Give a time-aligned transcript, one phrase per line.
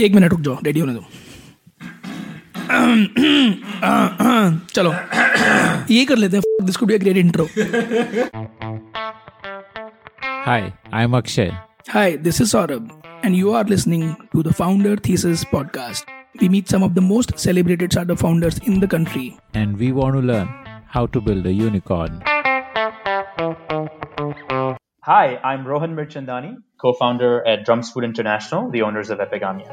[0.00, 1.04] एक मिनट रुक जाओ रेडी होने दो।
[4.74, 4.92] चलो
[5.90, 7.44] ये कर लेते हैं this be a great intro
[10.46, 11.52] hi I am Akshay
[12.22, 12.90] this is Saurabh
[13.24, 16.10] and you are listening to the founder thesis podcast
[16.42, 20.14] we meet some of the most celebrated startup founders in the country and we want
[20.14, 20.48] to learn
[20.88, 22.20] how to build a unicorn
[25.06, 29.70] Hi, I'm Rohan Mirchandani, co founder at Drums Food International, the owners of Epigamia.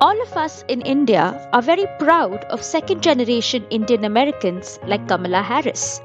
[0.00, 5.42] All of us in India are very proud of second generation Indian Americans like Kamala
[5.42, 6.00] Harris,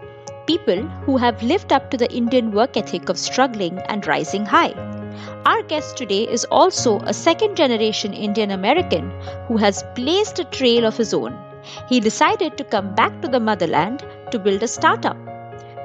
[0.45, 4.73] people who have lived up to the Indian work ethic of struggling and rising high.
[5.45, 9.09] Our guest today is also a second generation Indian American
[9.48, 11.40] who has blazed a trail of his own.
[11.88, 15.16] He decided to come back to the motherland to build a startup.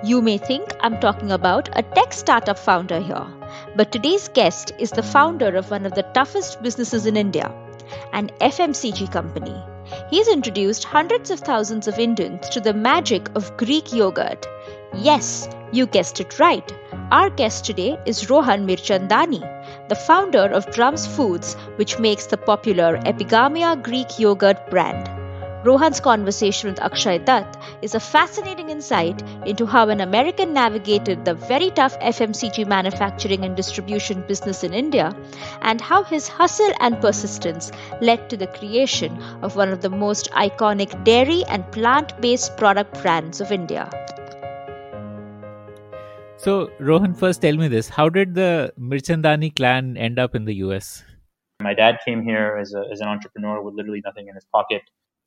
[0.05, 3.27] You may think I'm talking about a tech startup founder here,
[3.75, 7.53] but today's guest is the founder of one of the toughest businesses in India,
[8.13, 9.61] an FMCG company.
[10.09, 14.47] He's introduced hundreds of thousands of Indians to the magic of Greek yogurt.
[14.95, 16.73] Yes, you guessed it right.
[17.11, 19.41] Our guest today is Rohan Mirchandani,
[19.89, 25.18] the founder of Drums Foods, which makes the popular Epigamia Greek yogurt brand.
[25.65, 31.35] Rohan's conversation with Akshay Dutt is a fascinating insight into how an American navigated the
[31.35, 35.17] very tough FMCG manufacturing and distribution business in India
[35.63, 40.31] and how his hustle and persistence led to the creation of one of the most
[40.31, 43.91] iconic dairy and plant based product brands of India.
[46.37, 50.55] So, Rohan, first tell me this how did the Mirchandani clan end up in the
[50.67, 51.03] US?
[51.61, 54.83] My dad came here as, a, as an entrepreneur with literally nothing in his pocket.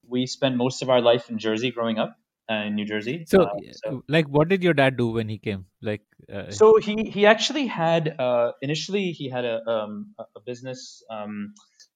[0.08, 2.16] We spent most of our life in Jersey growing up.
[2.52, 3.24] Uh, in New Jersey.
[3.28, 5.68] So, Uh, so, like, what did your dad do when he came?
[5.82, 6.02] Like,
[6.34, 11.54] uh, so he he actually had uh, initially he had a um, a business um,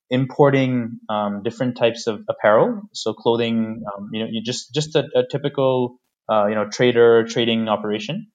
[0.10, 3.84] importing um, different types of apparel, so clothing.
[3.92, 8.28] Um, you know, you just just a, a typical uh, you know trader trading operation.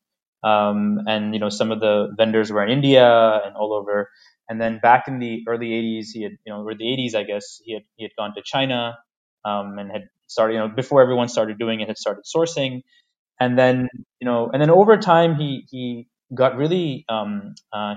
[0.42, 3.06] Um, and you know some of the vendors were in India
[3.44, 4.10] and all over.
[4.48, 7.22] And then back in the early 80s, he had you know or the 80s, I
[7.22, 8.98] guess he had he had gone to China
[9.44, 12.82] um, and had started you know before everyone started doing it, had started sourcing.
[13.40, 13.88] And then
[14.20, 17.96] you know and then over time he he got really um, uh,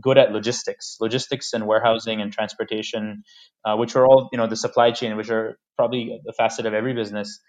[0.00, 3.22] good at logistics logistics and warehousing and transportation
[3.64, 6.74] uh, which are all you know the supply chain which are probably the facet of
[6.74, 7.40] every business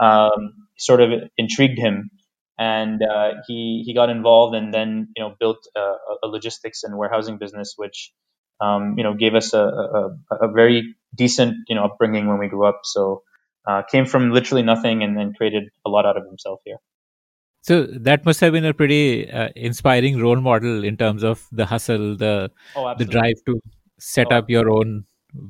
[0.00, 2.10] um, sort of intrigued him.
[2.58, 6.96] And uh, he he got involved and then you know built a, a logistics and
[6.96, 8.12] warehousing business which
[8.60, 10.10] um, you know gave us a, a,
[10.42, 13.22] a very decent you know upbringing when we grew up so
[13.68, 16.78] uh, came from literally nothing and then created a lot out of himself here.
[17.68, 21.66] so that must have been a pretty uh, inspiring role model in terms of the
[21.66, 23.60] hustle, the Oh, the drive to
[23.98, 24.36] set Oh.
[24.38, 25.04] up your own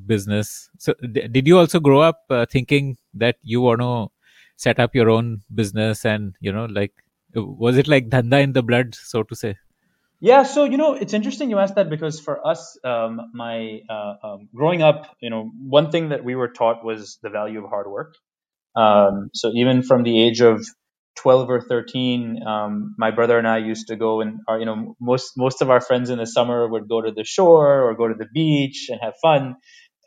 [0.06, 0.68] business.
[0.78, 4.08] So, d- did you also grow up uh, thinking that you want to
[4.56, 6.92] set up your own business and you know, like,
[7.34, 9.56] was it like dhanda in the blood, so to say?
[10.22, 14.14] Yeah, so you know, it's interesting you asked that because for us, um, my uh,
[14.22, 17.68] um, growing up, you know, one thing that we were taught was the value of
[17.68, 18.14] hard work.
[18.76, 20.64] Um, so even from the age of
[21.16, 24.96] 12 or 13, um, my brother and I used to go and, our, you know,
[25.00, 28.08] most most of our friends in the summer would go to the shore or go
[28.08, 29.56] to the beach and have fun,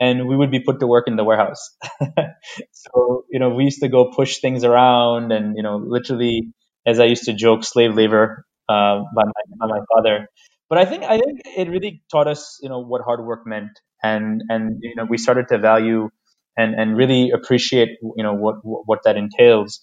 [0.02, 1.75] and we would be put to work in the warehouse.
[2.74, 6.54] so you know, we used to go push things around, and you know, literally,
[6.86, 10.28] as I used to joke, slave labor uh, by my by my father.
[10.70, 13.72] But I think I think it really taught us, you know, what hard work meant,
[14.03, 16.09] and and you know, we started to value
[16.58, 19.80] and and really appreciate, you know, what what that entails.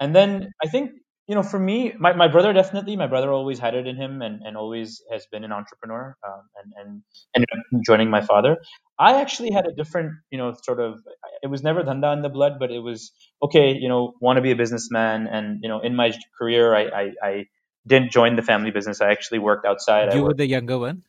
[0.00, 0.90] And then I think,
[1.28, 4.22] you know, for me, my, my brother definitely, my brother always had it in him
[4.22, 7.02] and, and always has been an entrepreneur um, and, and
[7.34, 7.48] ended
[7.86, 8.58] joining my father.
[8.98, 10.98] I actually had a different, you know, sort of,
[11.42, 13.12] it was never dhanda in the blood, but it was,
[13.42, 15.28] okay, you know, want to be a businessman.
[15.28, 17.44] And, you know, in my career, I, I, I
[17.86, 19.00] didn't join the family business.
[19.00, 20.08] I actually worked outside.
[20.10, 21.02] I You were the younger one.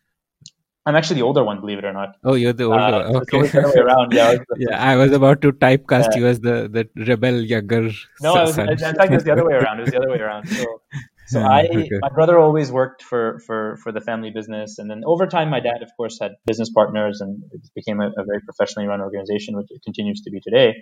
[0.87, 2.09] I'm actually the older one, believe it or not.
[2.23, 3.13] Oh, you're the older Uh, one.
[3.13, 3.79] so it's always Okay.
[3.79, 4.13] way around.
[4.13, 4.27] Yeah.
[4.27, 6.17] I was the- yeah, I was about to typecast Yeah.
[6.19, 7.89] you as the the rebel younger.
[8.21, 9.79] No, I was, in fact, it was the other way around.
[9.79, 10.47] It was the other way around.
[10.47, 10.65] So,
[11.33, 11.89] so Yeah, I, okay.
[12.07, 14.77] my brother always worked for, for, for the family business.
[14.77, 18.09] And then over time, my dad, of course, had business partners and it became a,
[18.21, 20.75] a very professionally run organization, which it continues to be today.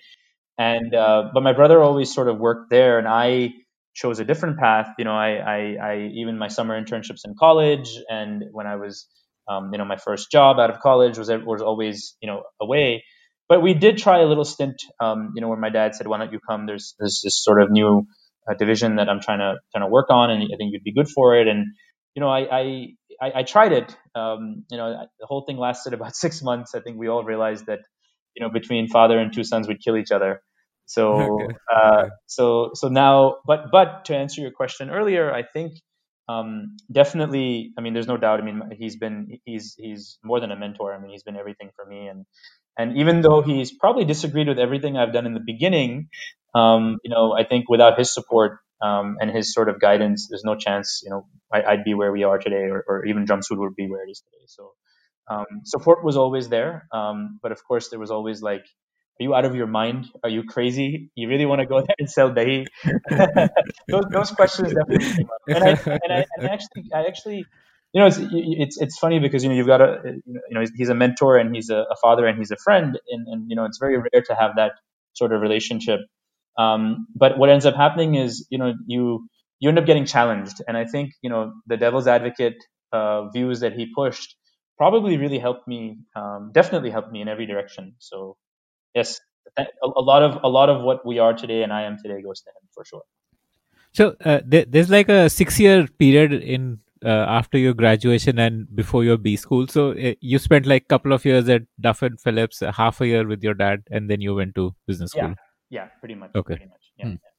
[0.58, 3.54] And, uh, but my brother always sort of worked there and I
[3.94, 4.88] chose a different path.
[4.98, 9.08] You know, I, I, I even my summer internships in college and when I was,
[9.48, 13.04] um, you know, my first job out of college was, was always, you know, away.
[13.50, 16.18] But we did try a little stint, um, you know, where my dad said, why
[16.18, 16.66] don't you come?
[16.66, 18.08] There's, there's this sort of new
[18.50, 20.94] uh, division that I'm trying to, trying to work on and I think you'd be
[20.94, 21.48] good for it.
[21.48, 21.68] And,
[22.16, 22.88] you know, I,
[23.22, 23.96] I, I, tried it.
[24.16, 26.74] Um, you know, the whole thing lasted about six months.
[26.74, 27.80] I think we all realized that,
[28.36, 30.42] you know, between father and two sons, we'd kill each other.
[30.86, 31.56] So, Okay.
[31.74, 35.74] uh, so, so now, but, but to answer your question earlier, I think
[36.30, 37.74] um, definitely.
[37.78, 38.42] I mean, there's no doubt.
[38.42, 40.94] I mean, he's been, he's, he's more than a mentor.
[40.94, 42.08] I mean, he's been everything for me.
[42.08, 42.26] And,
[42.78, 46.10] and even though he's probably disagreed with everything I've done in the beginning,
[46.56, 50.44] um, you know, I think without his support um, and his sort of guidance, there's
[50.44, 53.48] no chance, you know, I, I'd be where we are today, or, or even Drums
[53.48, 54.46] Food would be where it is today.
[54.48, 54.72] So
[55.30, 58.66] um, support was always there, um, but of course there was always like,
[59.20, 60.08] are you out of your mind?
[60.24, 61.12] Are you crazy?
[61.16, 62.66] You really want to go there and sell dahi?
[63.88, 67.46] those, those questions definitely came up, and I, and I, and I actually, I actually,
[67.94, 70.90] you know, it's, it's it's funny because you know you've got a, you know, he's,
[70.90, 73.66] a mentor and he's a, a father and he's a friend, and, and you know
[73.66, 74.72] it's very rare to have that
[75.14, 76.00] sort of relationship.
[76.58, 79.28] Um, but what ends up happening is, you know, you
[79.60, 82.56] you end up getting challenged, and I think you know the devil's advocate
[82.92, 84.36] uh, views that he pushed
[84.78, 87.94] probably really helped me, um, definitely helped me in every direction.
[88.00, 88.38] So
[88.96, 89.20] yes,
[89.58, 92.22] a, a lot of a lot of what we are today and I am today
[92.22, 93.04] goes to him for sure.
[93.94, 99.04] So uh, there, there's like a six-year period in uh, after your graduation and before
[99.04, 99.68] your B school.
[99.68, 103.02] So uh, you spent like a couple of years at Duff and Phelps, uh, half
[103.02, 105.36] a year with your dad, and then you went to business school.
[105.70, 106.32] Yeah, yeah pretty much.
[106.36, 106.56] Okay.
[106.56, 106.92] Pretty much.
[106.98, 107.06] Yeah.
[107.06, 107.12] Hmm.
[107.12, 107.33] hmm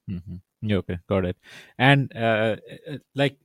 [0.67, 1.37] Yeah, okay, got it.
[1.79, 2.57] And uh,
[2.91, 3.39] uh, like,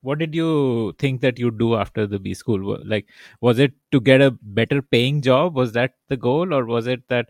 [0.00, 2.78] what did you think that you'd do after the B school?
[2.84, 3.08] Like,
[3.40, 5.56] was it to get a better paying job?
[5.56, 7.28] Was that the goal, or was it that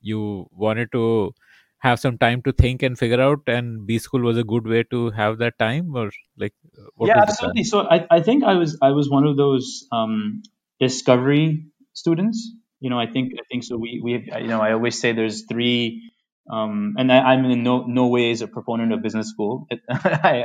[0.00, 1.32] you wanted to
[1.78, 4.82] have some time to think and figure out, and B school was a good way
[4.84, 6.54] to have that time, or like,
[6.96, 7.54] what yeah, was the plan?
[7.54, 7.64] absolutely.
[7.64, 10.42] So I, I think I was I was one of those um,
[10.80, 12.52] discovery students.
[12.80, 13.76] You know, I think I think so.
[13.76, 16.10] We we have, you know I always say there's three,
[16.50, 19.66] um, and I, I'm in no no ways a proponent of business school.
[19.90, 20.44] I,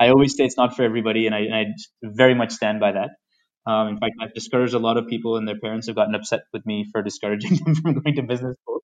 [0.00, 1.64] I I always say it's not for everybody, and I, and I
[2.02, 3.10] very much stand by that.
[3.66, 6.42] Um, in fact, I've discouraged a lot of people, and their parents have gotten upset
[6.52, 8.80] with me for discouraging them from going to business school.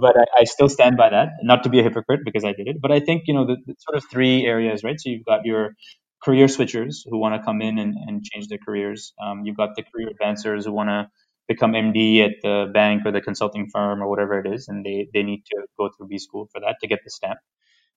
[0.00, 2.68] But I, I still stand by that, not to be a hypocrite because I did
[2.68, 2.76] it.
[2.80, 5.00] But I think you know the, the sort of three areas, right?
[5.00, 5.74] So you've got your
[6.22, 9.12] career switchers who want to come in and, and change their careers.
[9.24, 11.08] Um, you've got the career advancers who want to
[11.48, 15.08] become MD at the bank or the consulting firm or whatever it is, and they,
[15.14, 17.38] they need to go through B school for that to get the stamp.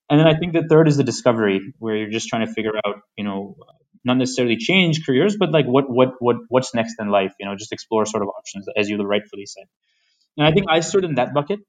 [0.09, 2.73] And then I think the third is the discovery, where you're just trying to figure
[2.85, 3.55] out, you know,
[4.03, 7.55] not necessarily change careers, but like what what what what's next in life, you know,
[7.55, 9.65] just explore sort of options, as you rightfully said.
[10.37, 11.59] And I think I stood in that bucket,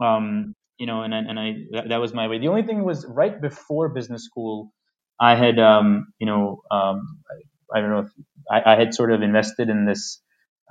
[0.00, 2.38] um, you know, and and I that, that was my way.
[2.38, 4.72] The only thing was right before business school,
[5.20, 8.10] I had, um, you know, um, I, I don't know, if
[8.50, 10.22] I, I had sort of invested in this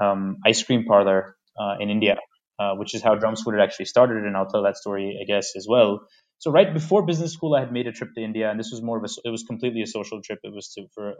[0.02, 2.18] um, ice cream parlor uh, in India,
[2.60, 5.26] uh, which is how Drums Food had actually started, and I'll tell that story, I
[5.26, 6.02] guess, as well.
[6.40, 8.82] So right before business school, I had made a trip to India, and this was
[8.82, 10.40] more of a, it was completely a social trip.
[10.44, 11.14] It was to, for a,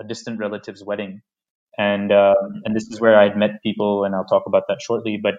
[0.00, 1.22] a distant relative's wedding,
[1.78, 2.34] and uh,
[2.64, 5.18] and this is where I had met people, and I'll talk about that shortly.
[5.22, 5.34] But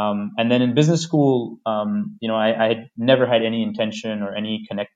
[0.00, 3.62] um, and then in business school, um, you know, I, I had never had any
[3.62, 4.92] intention or any connect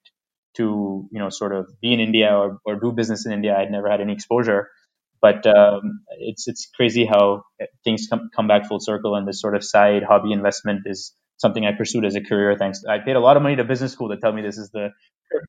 [0.56, 3.56] to you know sort of be in India or, or do business in India.
[3.56, 4.71] I had never had any exposure,
[5.20, 7.42] but um, it's it's crazy how
[7.84, 11.66] things come come back full circle, and this sort of side hobby investment is something
[11.66, 12.56] I pursued as a career.
[12.58, 14.70] Thanks, I paid a lot of money to business school to tell me this is
[14.70, 14.90] the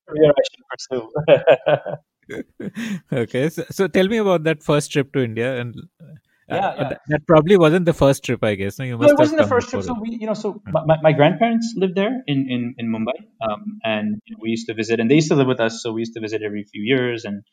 [0.08, 2.70] career I should pursue.
[3.14, 6.06] okay, so, so tell me about that first trip to India, and uh,
[6.50, 6.90] Yeah, yeah.
[6.90, 8.80] that, that probably wasn't the first trip, I guess.
[8.80, 9.82] No, you No, it wasn't the first trip.
[9.82, 13.18] before So we, you know, so my, my grandparents lived there in in, in Mumbai,
[13.42, 15.82] um, and you know, we used to visit, and they used to live with us,
[15.84, 17.44] so we used to visit every few years, and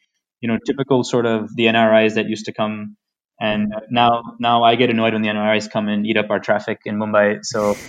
[0.40, 2.96] you know, typical sort of the NRIs that used to come.
[3.40, 6.78] And now, now I get annoyed when the NRIs come and eat up our traffic
[6.84, 7.40] in Mumbai.
[7.42, 7.76] So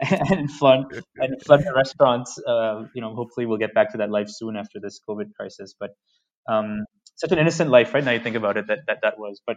[0.30, 0.84] and flood
[1.16, 2.38] and flood the restaurants.
[2.46, 5.74] Uh, you know, hopefully we'll get back to that life soon after this COVID crisis.
[5.78, 5.90] But
[6.48, 6.84] um,
[7.16, 8.04] such an innocent life, right?
[8.04, 9.40] Now you think about it, that that that was.
[9.46, 9.56] But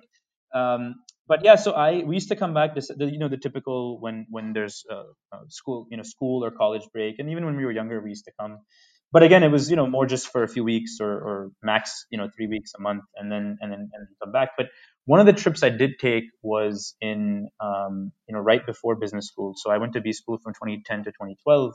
[0.57, 0.95] um,
[1.27, 2.75] but yeah, so I we used to come back.
[2.75, 6.43] This, the, you know, the typical when when there's uh, uh, school, you know, school
[6.43, 8.59] or college break, and even when we were younger, we used to come.
[9.11, 12.05] But again, it was you know more just for a few weeks or, or max
[12.11, 14.51] you know three weeks a month, and then and then and come back.
[14.57, 14.67] But
[15.05, 19.27] one of the trips I did take was in um, you know right before business
[19.27, 19.53] school.
[19.55, 21.73] So I went to B school from 2010 to 2012.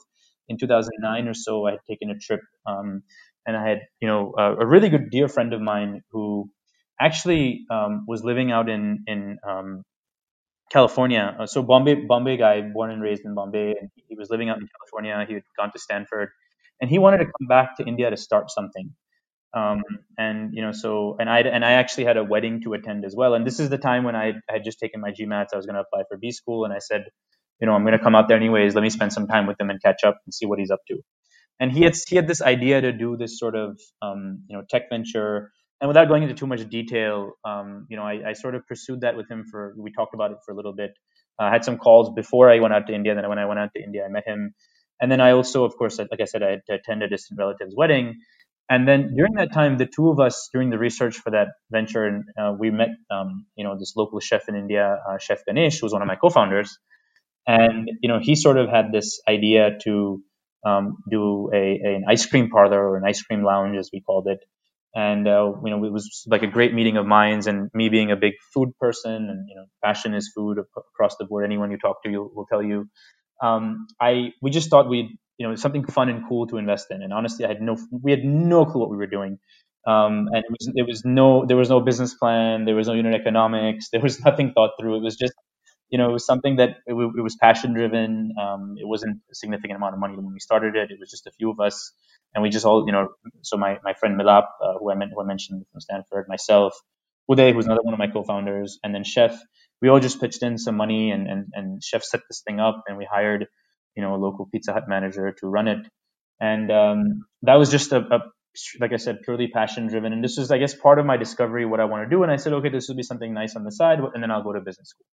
[0.49, 3.03] In 2009 or so, I had taken a trip, um,
[3.47, 6.51] and I had you know a, a really good dear friend of mine who
[7.01, 9.85] actually um, was living out in in um,
[10.71, 11.37] California.
[11.41, 14.59] Uh, so Bombay Bombay guy, born and raised in Bombay, and he was living out
[14.59, 15.25] in California.
[15.29, 16.31] He had gone to Stanford,
[16.83, 18.91] and he wanted to come back to India to start something.
[19.55, 19.83] Um,
[20.19, 23.15] and you know, so and I and I actually had a wedding to attend as
[23.17, 23.35] well.
[23.35, 25.49] And this is the time when I, had just taken my GMATs.
[25.55, 27.05] I was going to apply for B school, and I said,
[27.61, 28.75] you know, I'm going to come out there anyways.
[28.75, 30.81] Let me spend some time with him and catch up and see what he's up
[30.89, 30.99] to.
[31.61, 34.65] And he had he had this idea to do this sort of um, you know
[34.69, 38.55] tech venture and without going into too much detail, um, you know, I, I, sort
[38.55, 39.75] of pursued that with him for.
[39.77, 40.93] We talked about it for a little bit.
[41.41, 43.17] I had some calls before I went out to India.
[43.17, 44.55] Then when I went out to India, I met him,
[45.02, 47.40] and then I also, of course, like I said, I had to attend a distant
[47.40, 48.21] relative's wedding.
[48.71, 52.06] And then during that time, the two of us, during the research for that venture,
[52.06, 55.80] and uh, we met, um, you know, this local chef in India, uh, Chef Ganesh,
[55.80, 56.78] who was one of my co-founders,
[57.47, 60.23] and you know, he sort of had this idea to
[60.66, 64.00] um, do a, a, an ice cream parlor or an ice cream lounge, as we
[64.02, 64.40] called it,
[64.94, 68.12] and uh, you know it was like a great meeting of minds and me being
[68.12, 70.59] a big food person and you know passion is food
[70.94, 71.44] across the board.
[71.44, 72.88] Anyone you talk to will tell you
[73.43, 77.03] um, i we just thought we'd you know something fun and cool to invest in.
[77.03, 79.39] And honestly i had no we had no clue what we were doing.
[79.87, 82.67] Um, and it was, it was no there was no business plan.
[82.67, 83.89] There was no unit economics.
[83.93, 84.97] There was nothing thought through.
[84.99, 85.35] It was just
[85.91, 88.33] you know, it was something that it, it was passion driven.
[88.41, 90.91] Um, it wasn't a significant amount of money when we started it.
[90.91, 91.93] It was just a few of us,
[92.35, 93.09] and we just all, you know,
[93.43, 96.75] so my, my friend Milap, uh, who I who I mentioned from Stanford, myself,
[97.31, 99.39] Uday, who's another one of my co-founders, and then Chef,
[99.83, 102.85] we all just pitched in some money, and and and Chef set this thing up,
[102.87, 103.47] and we hired,
[103.97, 105.87] you know, a local Pizza Hut manager to run it,
[106.41, 108.19] and um, that was just a, a
[108.81, 110.12] like I said, purely passion driven.
[110.12, 112.23] And this was, I guess, part of my discovery, what I want to do.
[112.23, 114.43] And I said, okay, this will be something nice on the side, and then I'll
[114.43, 115.07] go to business school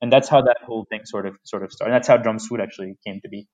[0.00, 1.92] and that's how that whole thing sort of sort of started.
[1.92, 3.48] And that's how Drumsfood actually came to be.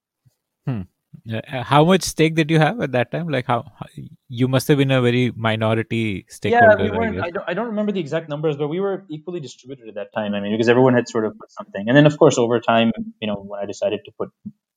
[0.67, 0.83] Hmm.
[1.31, 3.29] Uh, how much stake did you have at that time?
[3.29, 3.87] Like how, how
[4.29, 6.83] you must have been a very minority stakeholder.
[6.85, 7.21] Yeah, we weren't.
[7.21, 9.95] I, I, don't, I don't remember the exact numbers, but we were equally distributed at
[9.95, 10.35] that time.
[10.35, 12.93] I mean, because everyone had sort of put something, and then of course over time,
[13.21, 14.31] you know, when I decided to put,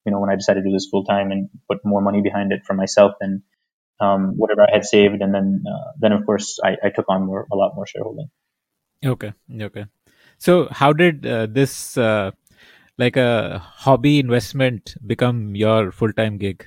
[0.05, 2.51] you know, when I decided to do this full time and put more money behind
[2.51, 3.41] it for myself and
[3.99, 7.25] um, whatever I had saved, and then uh, then of course I, I took on
[7.25, 8.29] more a lot more shareholding.
[9.03, 9.33] Okay.
[9.61, 9.85] Okay.
[10.37, 12.31] So, how did uh, this, uh,
[12.97, 16.65] like a hobby investment, become your full time gig?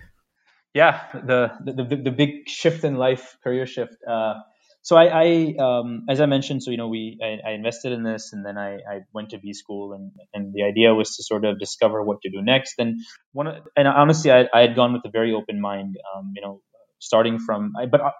[0.74, 3.96] Yeah, the, the the big shift in life, career shift.
[4.08, 4.34] Uh,
[4.82, 8.02] so I, I um, as I mentioned, so you know, we I, I, invested in
[8.04, 11.22] this, and then I, I went to B school, and and the idea was to
[11.22, 12.74] sort of discover what to do next.
[12.78, 13.00] And
[13.32, 15.96] one, and honestly, I, I had gone with a very open mind.
[16.14, 16.60] Um, you know,
[16.98, 18.10] starting from, I, but uh,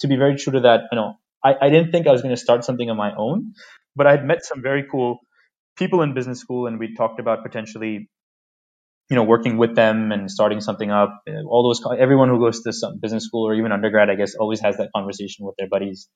[0.00, 2.34] to be very true to that, you know, I, I didn't think I was going
[2.34, 3.52] to start something on my own
[3.98, 5.18] but I had met some very cool
[5.78, 8.10] people in business school, and we talked about potentially,
[9.10, 11.20] you know, working with them and starting something up.
[11.48, 14.60] All those, everyone who goes to some business school or even undergrad, I guess, always
[14.60, 16.08] has that conversation with their buddies.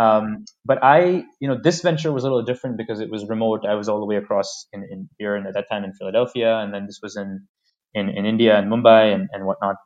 [0.00, 3.64] Um, but I, you know, this venture was a little different because it was remote.
[3.68, 6.56] I was all the way across in, in here and at that time in Philadelphia,
[6.58, 7.46] and then this was in
[7.94, 9.76] in, in India and Mumbai and, and whatnot.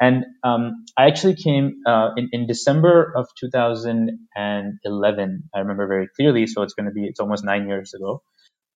[0.00, 5.42] And um, I actually came uh, in, in December of 2011.
[5.54, 6.46] I remember very clearly.
[6.46, 8.22] So it's going to be, it's almost nine years ago.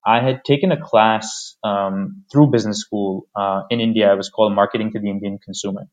[0.05, 4.13] I had taken a class um, through business school uh, in India.
[4.13, 5.89] It was called Marketing to the Indian Consumer.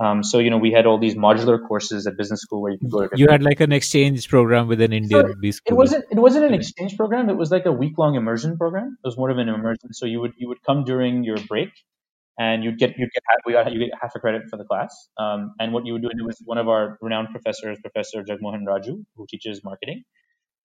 [0.00, 2.78] Um, so you know, we had all these modular courses at business school where you
[2.78, 3.06] could go.
[3.06, 5.34] To you had like an exchange program with an Indian so.
[5.66, 6.04] It wasn't.
[6.10, 7.28] It wasn't an exchange program.
[7.28, 8.96] It was like a week long immersion program.
[9.04, 9.92] It was more of an immersion.
[9.92, 11.68] So you would you would come during your break,
[12.38, 15.08] and you'd get you'd get we got you get half a credit for the class.
[15.18, 18.64] Um, and what you would do it was one of our renowned professors, Professor Jagmohan
[18.66, 20.04] Raju, who teaches marketing,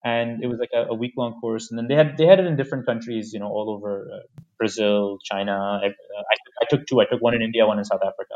[0.04, 1.70] and it was like a, a week long course.
[1.70, 4.40] And then they had they had it in different countries, you know, all over uh,
[4.58, 5.52] Brazil, China.
[5.52, 7.00] I, I, I, took two.
[7.00, 8.34] I took one in India, one in South Africa.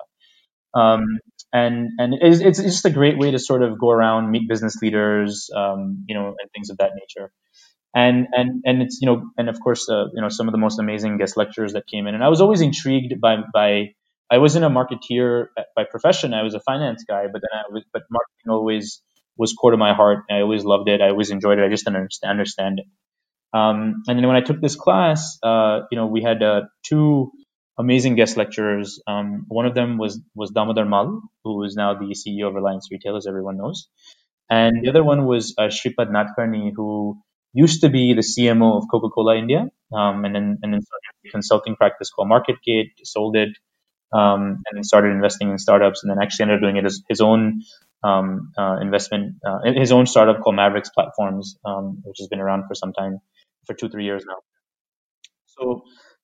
[0.74, 1.18] Um,
[1.52, 4.76] and and it's, it's just a great way to sort of go around, meet business
[4.82, 7.30] leaders, um, you know, and things of that nature
[7.94, 10.58] and and and it's you know and of course uh, you know some of the
[10.58, 13.88] most amazing guest lecturers that came in and i was always intrigued by by
[14.30, 17.84] i wasn't a marketeer by profession i was a finance guy but then i was
[17.92, 19.02] but marketing always
[19.36, 20.24] was core to my heart.
[20.30, 21.00] I always loved it.
[21.00, 21.64] I always enjoyed it.
[21.64, 22.86] I just didn't understand, it.
[23.54, 27.30] Um, and then when i took this class uh, you know we had uh, two
[27.78, 29.00] amazing guest lecturers.
[29.06, 32.88] Um, one of them was was Damodar Mall who is now the ceo of reliance
[32.90, 33.88] retail as everyone knows.
[34.50, 37.18] And the other one was uh, Shripad Nadkarni, who
[37.54, 41.30] used to be the CMO of Coca-Cola India, um, and then and then started a
[41.30, 43.56] consulting practice called MarketGate, sold it,
[44.12, 47.00] um, and then started investing in startups, and then actually ended up doing it as
[47.08, 47.62] his own
[48.04, 52.64] um, uh, investment, uh, his own startup called Mavericks Platforms, um, which has been around
[52.68, 53.18] for some time,
[53.66, 54.36] for two three years now.
[55.46, 55.82] So,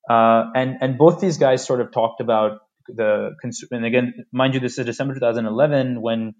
[0.09, 4.55] uh, and and both these guys sort of talked about the consumer, and again, mind
[4.55, 6.33] you, this is December 2011 when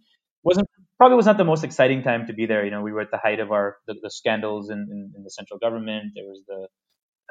[0.44, 0.68] wasn't
[0.98, 2.66] probably was not the most exciting time to be there.
[2.66, 5.24] You know, we were at the height of our the, the scandals in, in, in,
[5.24, 6.12] the central government.
[6.16, 6.68] There was the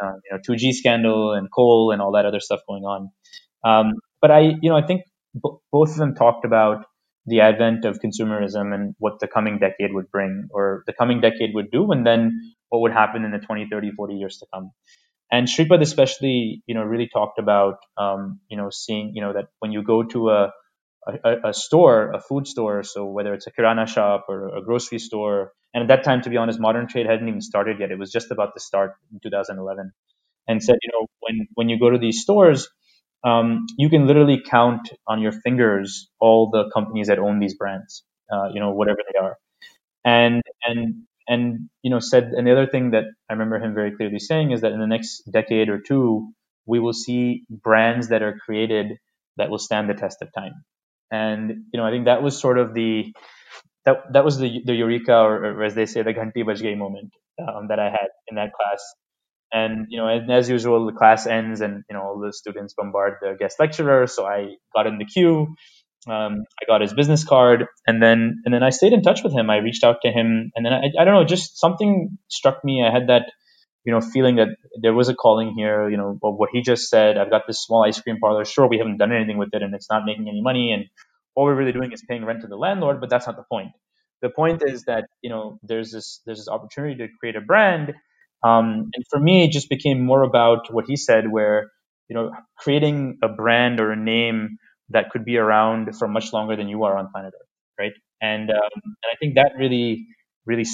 [0.03, 3.11] uh, you know 2G scandal and coal and all that other stuff going on.
[3.65, 5.03] Um, but I you know I think
[5.35, 6.87] b- both of them talked about
[7.29, 11.55] the advent of consumerism and what the coming decade would bring or the coming decade
[11.55, 12.33] would do and then
[12.71, 14.73] what would happen in the 20 30 40 years to come
[15.33, 19.47] and Shripad especially you know really talked about um, you know seeing you know that
[19.61, 20.53] when you go to a
[21.07, 22.83] a, a, store, a food store.
[22.83, 26.31] So whether it's a kirana shop or a grocery store, and at that time, to
[26.31, 27.91] be honest, modern trade hadn't even started yet.
[27.91, 29.93] It was just about to start in 2011,
[30.49, 32.69] and said, you know, when when you go to these stores,
[33.25, 38.05] um, you can literally count on your fingers all the companies that own these brands,
[38.33, 39.37] uh, you know, whatever they are,
[40.05, 43.97] and and and you know said and the other thing that I remember him very
[43.97, 46.33] clearly saying is that in the next decade or two,
[46.67, 48.99] we will see brands that are created
[49.37, 50.65] that will stand the test of time.
[51.11, 53.13] And you know, I think that was sort of the
[53.85, 57.13] that that was the the eureka, or, or as they say, the ghanti baj moment
[57.41, 58.83] um, that I had in that class.
[59.53, 63.15] And you know, as usual, the class ends, and you know, all the students bombard
[63.23, 64.07] the guest lecturer.
[64.07, 65.55] So I got in the queue.
[66.09, 69.33] Um, I got his business card, and then and then I stayed in touch with
[69.33, 69.51] him.
[69.51, 72.85] I reached out to him, and then I, I don't know, just something struck me.
[72.87, 73.31] I had that
[73.85, 74.49] you know feeling that
[74.83, 75.89] there was a calling here.
[75.91, 77.19] You know, what he just said.
[77.19, 78.45] I've got this small ice cream parlor.
[78.45, 80.85] Sure, we haven't done anything with it, and it's not making any money, and
[81.35, 83.01] all we're really doing is paying rent to the landlord.
[83.01, 83.73] But that's not the point.
[84.23, 87.95] The point is that you know there's this there's this opportunity to create a brand
[88.43, 91.71] um, and for me, it just became more about what he said, where
[92.09, 94.59] you know creating a brand or a name
[94.91, 97.93] that could be around for much longer than you are on planet Earth, right?
[98.23, 100.07] And um, and I think that really
[100.47, 100.65] really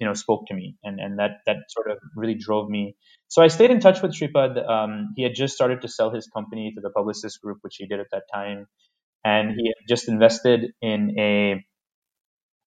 [0.00, 2.96] you know spoke to me, and and that that sort of really drove me.
[3.28, 4.68] So I stayed in touch with Shripad.
[4.68, 7.86] Um, he had just started to sell his company to the Publicis Group, which he
[7.86, 8.66] did at that time,
[9.24, 11.64] and he had just invested in a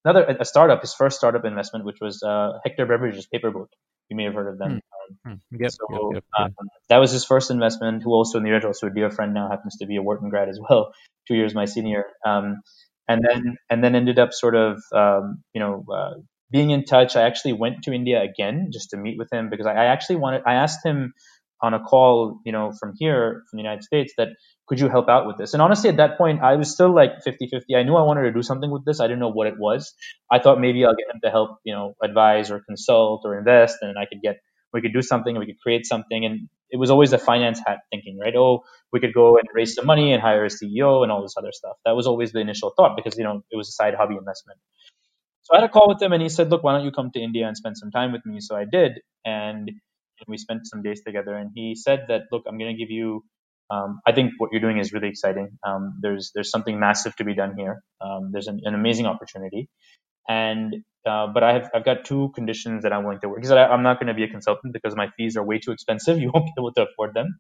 [0.06, 3.68] another a startup, his first startup investment, which was uh, Hector Beverages Paperboat.
[4.10, 4.82] You may have heard of them.
[5.26, 5.32] Mm.
[5.32, 8.04] Um, yep, so yep, yep, um, that was his first investment.
[8.04, 10.60] Who also Neeraj, also a dear friend now, happens to be a Wharton grad as
[10.60, 10.94] well,
[11.28, 12.06] two years my senior.
[12.26, 12.62] Um,
[13.08, 16.14] and then and then ended up sort of um, you know uh,
[16.52, 17.16] being in touch.
[17.16, 20.18] I actually went to India again just to meet with him because I, I actually
[20.18, 20.44] wanted.
[20.46, 21.14] I asked him
[21.62, 24.30] on a call, you know, from here from the United States that
[24.68, 25.54] could you help out with this?
[25.54, 27.76] And honestly, at that point, I was still like 50 50.
[27.76, 29.00] I knew I wanted to do something with this.
[29.00, 29.94] I didn't know what it was.
[30.32, 33.78] I thought maybe I'll get him to help, you know, advise or consult or invest,
[33.82, 34.38] and I could get,
[34.74, 36.26] we could do something, we could create something.
[36.26, 38.36] And it was always the finance hat thinking, right?
[38.36, 41.36] Oh, we could go and raise some money and hire a CEO and all this
[41.38, 41.78] other stuff.
[41.86, 44.60] That was always the initial thought because, you know, it was a side hobby investment.
[45.44, 47.12] So I had a call with him and he said, look, why don't you come
[47.12, 48.40] to India and spend some time with me?
[48.40, 48.94] So I did.
[49.24, 49.72] And
[50.28, 51.36] we spent some days together.
[51.36, 53.24] And he said that, look, I'm going to give you
[53.70, 55.58] um, I think what you're doing is really exciting.
[55.66, 57.84] Um, there's there's something massive to be done here.
[58.02, 59.70] Um, there's an, an, amazing opportunity,
[60.28, 60.76] and
[61.06, 63.44] uh, but I have I've got two conditions that I'm willing to work.
[63.44, 65.72] Said I, am not going to be a consultant because my fees are way too
[65.72, 66.20] expensive.
[66.26, 67.40] You won't be able to afford them.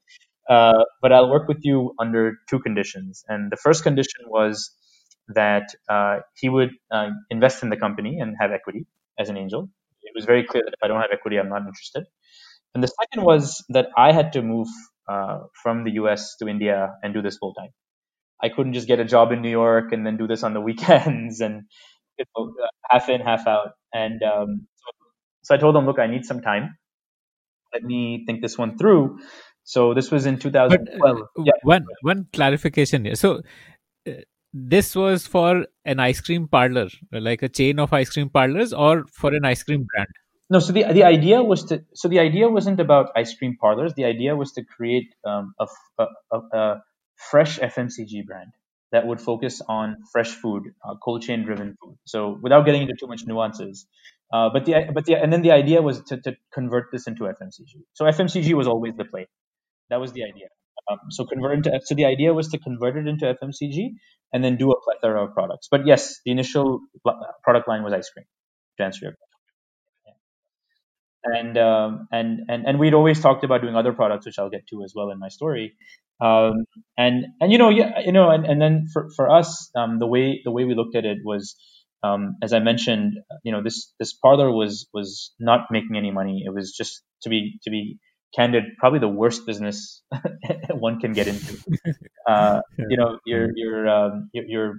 [0.50, 3.24] Uh, but I'll work with you under two conditions.
[3.28, 4.72] And the first condition was
[5.30, 8.86] that uh, he would uh, invest in the company and have equity
[9.20, 9.70] as an angel.
[10.04, 12.06] It was very clear that if I don't have equity, I'm not interested.
[12.76, 14.68] And the second was that I had to move
[15.08, 17.70] uh, from the US to India and do this full time.
[18.42, 20.62] I couldn't just get a job in New York and then do this on the
[20.70, 21.64] weekends and
[22.18, 22.54] you know,
[22.90, 23.72] half in, half out.
[23.94, 24.68] And um,
[25.44, 26.78] so, I told them, look, I need some time.
[27.74, 29.20] Let me think this one through.
[29.64, 31.00] So this was in 2012.
[31.00, 31.52] But, uh, yeah.
[31.64, 33.16] One one clarification here.
[33.16, 33.42] So
[34.08, 34.12] uh,
[34.54, 39.06] this was for an ice cream parlor, like a chain of ice cream parlors, or
[39.12, 40.08] for an ice cream brand.
[40.50, 43.94] No, so the the idea was to so the idea wasn't about ice cream parlors.
[43.96, 46.82] The idea was to create um, a, a, a,
[47.32, 48.52] fresh FMCG brand
[48.92, 51.98] that would focus on fresh food, uh, cold chain driven food.
[52.06, 53.88] So without getting into too much nuances,
[54.32, 57.24] uh, but the but the and then the idea was to, to convert this into
[57.24, 57.82] FMCG.
[57.94, 59.28] So FMCG was always the play.
[59.90, 60.48] That was the idea.
[60.92, 63.94] Um, so convert into so the idea was to convert it into FMCG
[64.32, 65.70] and then do a plethora of products.
[65.72, 66.82] But yes, the initial
[67.44, 68.28] product line was ice cream.
[68.78, 69.25] To answer your question
[71.26, 74.68] and um, and and and we'd always talked about doing other products, which I'll get
[74.68, 75.74] to as well in my story.
[76.22, 76.66] Um,
[76.98, 80.08] and and you know yeah you know and, and then for for us um, the
[80.08, 81.58] way the way we looked at it was
[82.04, 86.44] um, as I mentioned you know this this parlor was was not making any money.
[86.46, 88.00] It was just to be to be
[88.36, 90.02] candid, probably the worst business
[90.70, 91.58] one can get into.
[92.28, 92.60] Uh,
[92.90, 94.74] you know you're you're, um, you're, you're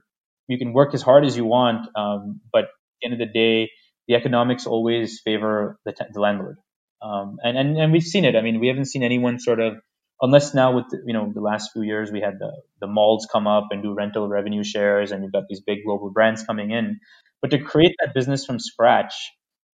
[0.49, 3.33] you can work as hard as you want, um, but at the end of the
[3.33, 3.71] day
[4.09, 6.59] the economics always favor the, the landlord.
[7.03, 8.37] Um, and, and, and we've seen it.
[8.37, 9.75] I mean, we haven't seen anyone sort of,
[10.21, 13.29] unless now with, the, you know, the last few years, we had the, the malls
[13.31, 16.71] come up and do rental revenue shares and you've got these big global brands coming
[16.71, 16.99] in.
[17.43, 19.15] But to create that business from scratch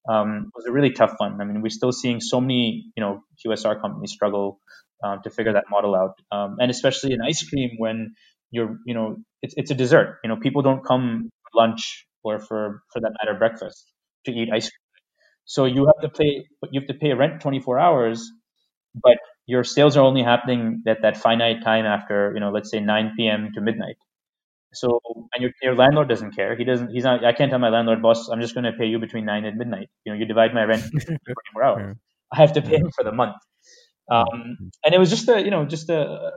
[0.08, 1.42] um, was a really tough one.
[1.42, 4.60] I mean, we're still seeing so many, you know, QSR companies struggle
[5.04, 6.16] um, to figure that model out.
[6.32, 8.16] Um, and especially in ice cream when
[8.52, 10.20] you're, you know, it's, it's a dessert.
[10.24, 13.86] You know, people don't come for lunch or for, for that matter, breakfast
[14.26, 14.86] to eat ice cream.
[15.46, 18.32] So you have to pay you have to pay rent 24 hours,
[18.96, 22.80] but your sales are only happening at that finite time after you know let's say
[22.80, 23.52] 9 p.m.
[23.56, 23.98] to midnight.
[24.74, 25.02] So
[25.34, 26.56] and your your landlord doesn't care.
[26.56, 26.92] He doesn't.
[26.92, 27.26] He's not.
[27.26, 29.58] I can't tell my landlord, boss, I'm just going to pay you between nine and
[29.58, 29.90] midnight.
[30.06, 30.84] You know, you divide my rent
[31.26, 31.86] 24 hours.
[32.32, 33.36] I have to pay him for the month.
[34.12, 36.32] Um, and it was just a, you know, just a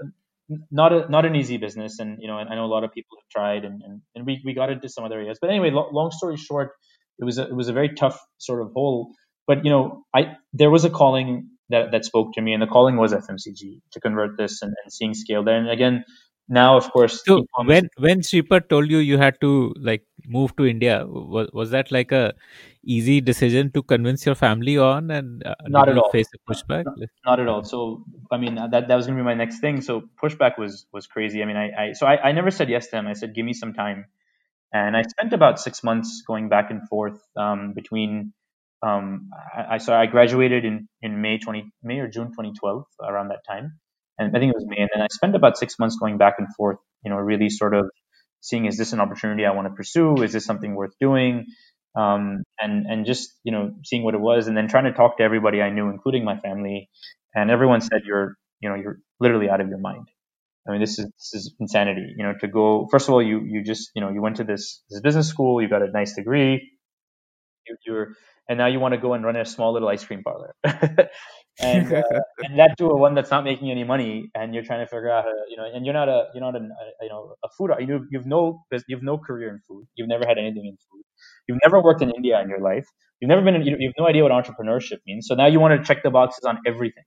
[0.71, 1.99] not a not an easy business.
[1.99, 4.27] And you know, and I know a lot of people have tried, and and, and
[4.27, 5.39] we we got into some other areas.
[5.41, 6.73] But anyway, lo- long story short,
[7.19, 9.13] it was a, it was a very tough sort of hole.
[9.47, 12.67] But you know, I there was a calling that that spoke to me, and the
[12.67, 15.57] calling was FMCG to convert this and, and seeing scale there.
[15.57, 16.05] And again,
[16.49, 20.67] now of course so when when Shripad told you you had to like move to
[20.67, 22.35] India, was was that like a
[22.85, 26.85] easy decision to convince your family on and uh, not at all face a pushback?
[26.85, 27.63] Not, not, at all.
[27.63, 29.81] So I mean that that was gonna be my next thing.
[29.81, 31.43] So pushback was was crazy.
[31.43, 33.07] I mean I, I so I, I never said yes to him.
[33.07, 34.07] I said give me some time,
[34.73, 38.33] and I spent about six months going back and forth um, between.
[38.85, 42.85] Um, I, I so I graduated in in May twenty May or June twenty twelve
[43.03, 43.79] around that time
[44.19, 44.79] and I think it was May.
[44.79, 47.75] And then I spent about six months going back and forth, you know, really sort
[47.75, 47.91] of
[48.41, 50.23] seeing is this an opportunity I want to pursue?
[50.23, 51.47] Is this something worth doing?
[51.95, 55.19] Um, and and just you know seeing what it was, and then trying to talk
[55.19, 56.89] to everybody I knew, including my family,
[57.35, 60.09] and everyone said you're you know you're literally out of your mind.
[60.67, 62.07] I mean, this is this is insanity.
[62.17, 64.45] You know, to go first of all, you you just you know you went to
[64.45, 66.71] this this business school, you got a nice degree,
[67.67, 68.15] you, you're
[68.49, 70.55] and now you want to go and run a small little ice cream parlor.
[70.65, 72.03] and uh,
[72.45, 75.11] and that to a one that's not making any money, and you're trying to figure
[75.11, 77.35] out how to, you know, and you're not a you're not an, a, you know
[77.45, 80.77] a food you you've no you've no career in food, you've never had anything in
[80.91, 81.03] food,
[81.49, 82.87] you've never worked in India in your life,
[83.21, 85.27] you've never been in, you have no idea what entrepreneurship means.
[85.27, 87.05] So now you want to check the boxes on everything,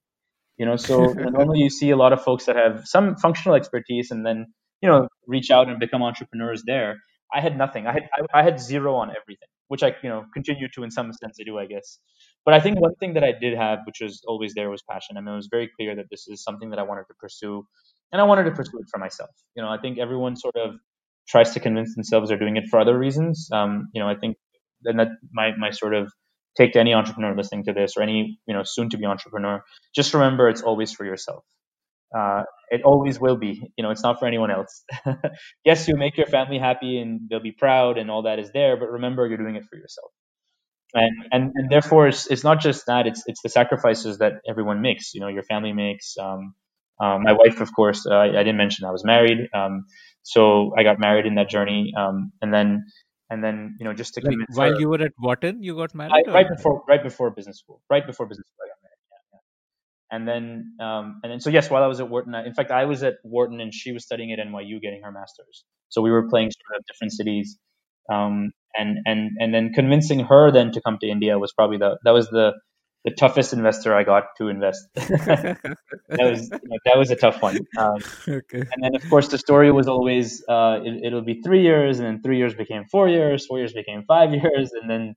[0.57, 0.75] you know.
[0.75, 4.47] So normally you see a lot of folks that have some functional expertise and then
[4.81, 6.97] you know reach out and become entrepreneurs there.
[7.33, 7.87] I had nothing.
[7.87, 10.91] I had I, I had zero on everything, which I you know continue to in
[10.91, 11.99] some sense I do I guess.
[12.45, 15.17] But I think one thing that I did have, which was always there, was passion.
[15.17, 17.65] I mean, it was very clear that this is something that I wanted to pursue,
[18.11, 19.31] and I wanted to pursue it for myself.
[19.55, 20.75] You know, I think everyone sort of
[21.27, 23.49] tries to convince themselves they're doing it for other reasons.
[23.51, 24.37] Um, you know, I think
[24.85, 26.11] and that my my sort of
[26.57, 29.63] take to any entrepreneur listening to this or any you know soon to be entrepreneur,
[29.95, 31.43] just remember it's always for yourself.
[32.17, 33.61] Uh, it always will be.
[33.77, 34.83] You know, it's not for anyone else.
[35.65, 38.77] yes, you make your family happy and they'll be proud and all that is there,
[38.77, 40.11] but remember you're doing it for yourself
[40.95, 44.81] and and, and therefore it's, it's not just that it's it's the sacrifices that everyone
[44.81, 46.55] makes you know your family makes um,
[47.01, 49.85] um, my wife of course uh, I, I, didn't mention i was married um,
[50.23, 52.85] so i got married in that journey um, and then
[53.29, 55.93] and then you know just to like while her, you were at wharton you got
[55.95, 59.03] married I, right before right before business school right before business school i got married
[59.11, 60.17] yeah, yeah.
[60.17, 62.71] and then um, and then so yes while i was at wharton I, in fact
[62.71, 66.11] i was at wharton and she was studying at nyu getting her master's so we
[66.11, 67.57] were playing sort of different cities
[68.11, 71.97] um, and and and then convincing her then to come to India was probably the
[72.03, 72.53] that was the
[73.05, 74.83] the toughest investor I got to invest.
[74.95, 75.57] that
[76.09, 77.59] was you know, that was a tough one.
[77.77, 78.59] Um, okay.
[78.59, 82.07] And then of course the story was always uh, it, will be three years, and
[82.07, 85.15] then three years became four years, four years became five years, and then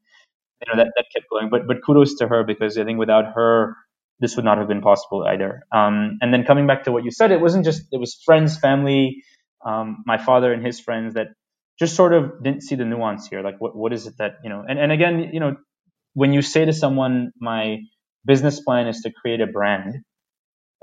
[0.61, 1.48] you know that, that kept going.
[1.51, 3.74] But but kudos to her because I think without her
[4.20, 5.62] this would not have been possible either.
[5.72, 8.59] Um, and then coming back to what you said, it wasn't just it was friends,
[8.59, 9.22] family,
[9.64, 11.29] um, my father and his friends that
[11.79, 13.42] just sort of didn't see the nuance here.
[13.42, 15.57] Like, what, what is it that, you know, and, and again, you know,
[16.18, 17.78] when you say to someone, my
[18.24, 19.94] business plan is to create a brand,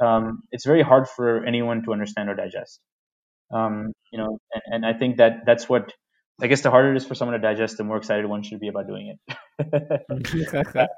[0.01, 2.79] um, it's very hard for anyone to understand or digest.
[3.53, 5.91] Um, you know, and, and I think that that's what,
[6.41, 8.61] I guess the harder it is for someone to digest, the more excited one should
[8.61, 9.19] be about doing it.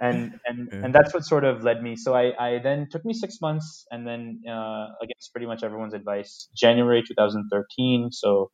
[0.00, 1.94] and and and that's what sort of led me.
[1.96, 5.94] So I, I then took me six months, and then uh, against pretty much everyone's
[5.94, 8.10] advice, January 2013.
[8.10, 8.50] So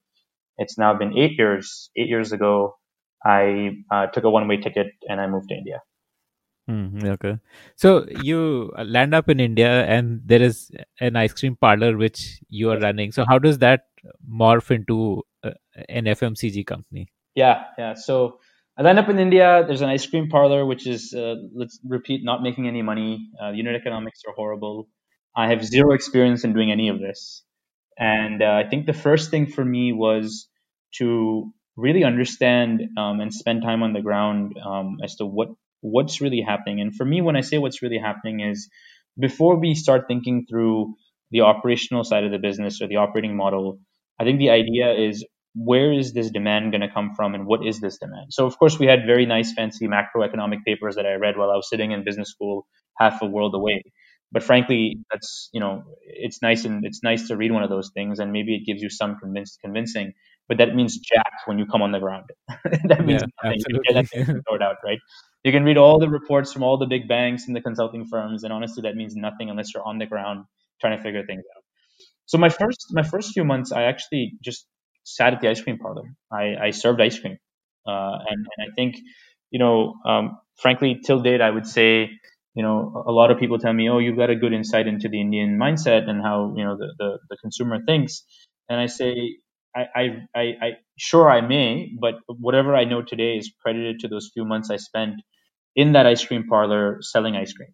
[0.59, 1.91] it's now been eight years.
[1.97, 2.77] Eight years ago,
[3.25, 5.83] I uh, took a one-way ticket and I moved to India.
[6.71, 7.39] Mm, okay,
[7.75, 12.71] so you land up in India, and there is an ice cream parlor which you
[12.71, 13.11] are running.
[13.11, 13.87] So how does that
[14.31, 15.51] morph into uh,
[15.89, 17.11] an FMCG company?
[17.35, 17.95] Yeah, yeah.
[17.95, 18.39] So
[18.77, 19.65] I land up in India.
[19.67, 23.29] There's an ice cream parlor which is, uh, let's repeat, not making any money.
[23.43, 24.89] Uh, unit economics are horrible.
[25.37, 27.43] I have zero experience in doing any of this.
[27.99, 30.49] And uh, I think the first thing for me was
[30.95, 35.49] to really understand um, and spend time on the ground um, as to what
[35.83, 36.81] what's really happening.
[36.81, 38.69] And for me, when I say what's really happening is
[39.19, 40.95] before we start thinking through
[41.31, 43.79] the operational side of the business or the operating model,
[44.19, 47.67] I think the idea is where is this demand going to come from and what
[47.67, 48.27] is this demand?
[48.33, 51.57] So, of course, we had very nice, fancy macroeconomic papers that I read while I
[51.57, 52.67] was sitting in business school
[52.99, 53.83] half a world away
[54.33, 57.91] but frankly that's you know it's nice and it's nice to read one of those
[57.95, 60.13] things and maybe it gives you some convinced convincing
[60.51, 62.27] but that means jack when you come on the ground.
[62.91, 63.61] That means yeah, nothing.
[63.69, 64.99] You get that sort out right?
[65.45, 68.45] You can read all the reports from all the big banks and the consulting firms
[68.45, 70.45] and honestly that means nothing unless you're on the ground
[70.81, 71.63] trying to figure things out.
[72.31, 74.67] So my first my first few months, I actually just
[75.05, 76.05] sat at the ice cream parlor.
[76.33, 77.39] I, I served ice cream,
[77.87, 78.97] uh, and and I think,
[79.51, 82.09] you know, um, frankly, till date, I would say,
[82.55, 85.09] you know, a lot of people tell me, oh, you've got a good insight into
[85.09, 88.23] the Indian mindset and how you know the the, the consumer thinks,
[88.69, 89.39] and I say.
[89.77, 89.87] I,
[90.35, 94.45] I, I, sure I may, but whatever I know today is credited to those few
[94.45, 95.23] months I spent
[95.77, 97.71] in that ice cream parlor selling ice cream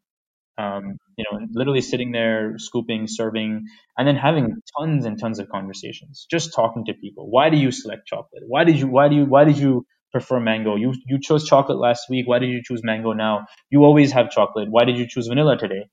[0.58, 3.66] um, you know, literally sitting there, scooping, serving,
[3.98, 7.28] and then having tons and tons of conversations, just talking to people.
[7.30, 8.42] Why do you select chocolate?
[8.46, 8.86] Why did you?
[8.88, 9.24] Why do you?
[9.24, 10.76] Why did you prefer mango?
[10.76, 12.26] You you chose chocolate last week.
[12.28, 13.46] Why did you choose mango now?
[13.70, 14.68] You always have chocolate.
[14.70, 15.88] Why did you choose vanilla today?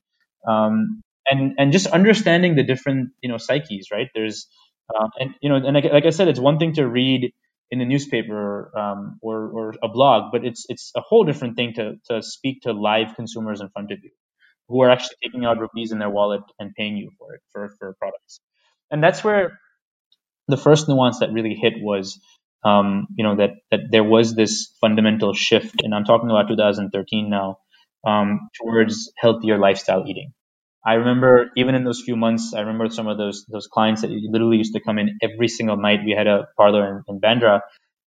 [0.47, 4.07] Um, and and just understanding the different you know psyches, right?
[4.15, 4.47] There's
[4.89, 7.33] uh, and you know, and like, like I said, it's one thing to read
[7.71, 11.73] in the newspaper um, or, or a blog, but it's it's a whole different thing
[11.75, 14.11] to to speak to live consumers in front of you
[14.69, 17.69] who are actually taking out rupees in their wallet and paying you for it for,
[17.79, 18.39] for products.
[18.91, 19.59] And that's where
[20.47, 22.19] the first nuance that really hit was,
[22.65, 27.29] um, you know, that that there was this fundamental shift, and I'm talking about 2013
[27.29, 27.57] now,
[28.05, 30.33] um, towards healthier lifestyle eating.
[30.85, 34.11] I remember even in those few months, I remember some of those those clients that
[34.11, 36.01] literally used to come in every single night.
[36.05, 37.61] We had a parlor in, in Bandra.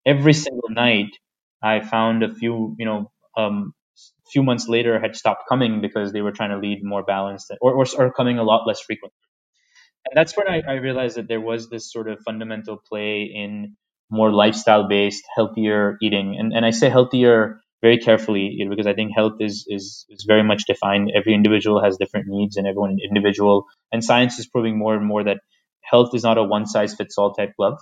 [0.05, 1.09] Every single night,
[1.61, 3.73] I found a few, you know, um,
[4.31, 7.73] few months later had stopped coming because they were trying to lead more balanced or,
[7.73, 9.17] or, or coming a lot less frequently.
[10.05, 13.75] And that's when I, I realized that there was this sort of fundamental play in
[14.09, 16.37] more lifestyle based, healthier eating.
[16.39, 20.05] And, and I say healthier very carefully you know, because I think health is, is,
[20.09, 21.11] is very much defined.
[21.13, 23.65] Every individual has different needs and everyone individual.
[23.91, 25.37] And science is proving more and more that
[25.83, 27.79] health is not a one size fits all type glove.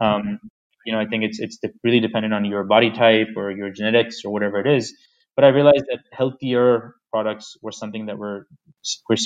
[0.00, 0.38] Um,
[0.84, 4.22] you know, I think it's it's really dependent on your body type or your genetics
[4.24, 4.94] or whatever it is.
[5.36, 8.44] But I realized that healthier products were something that we're,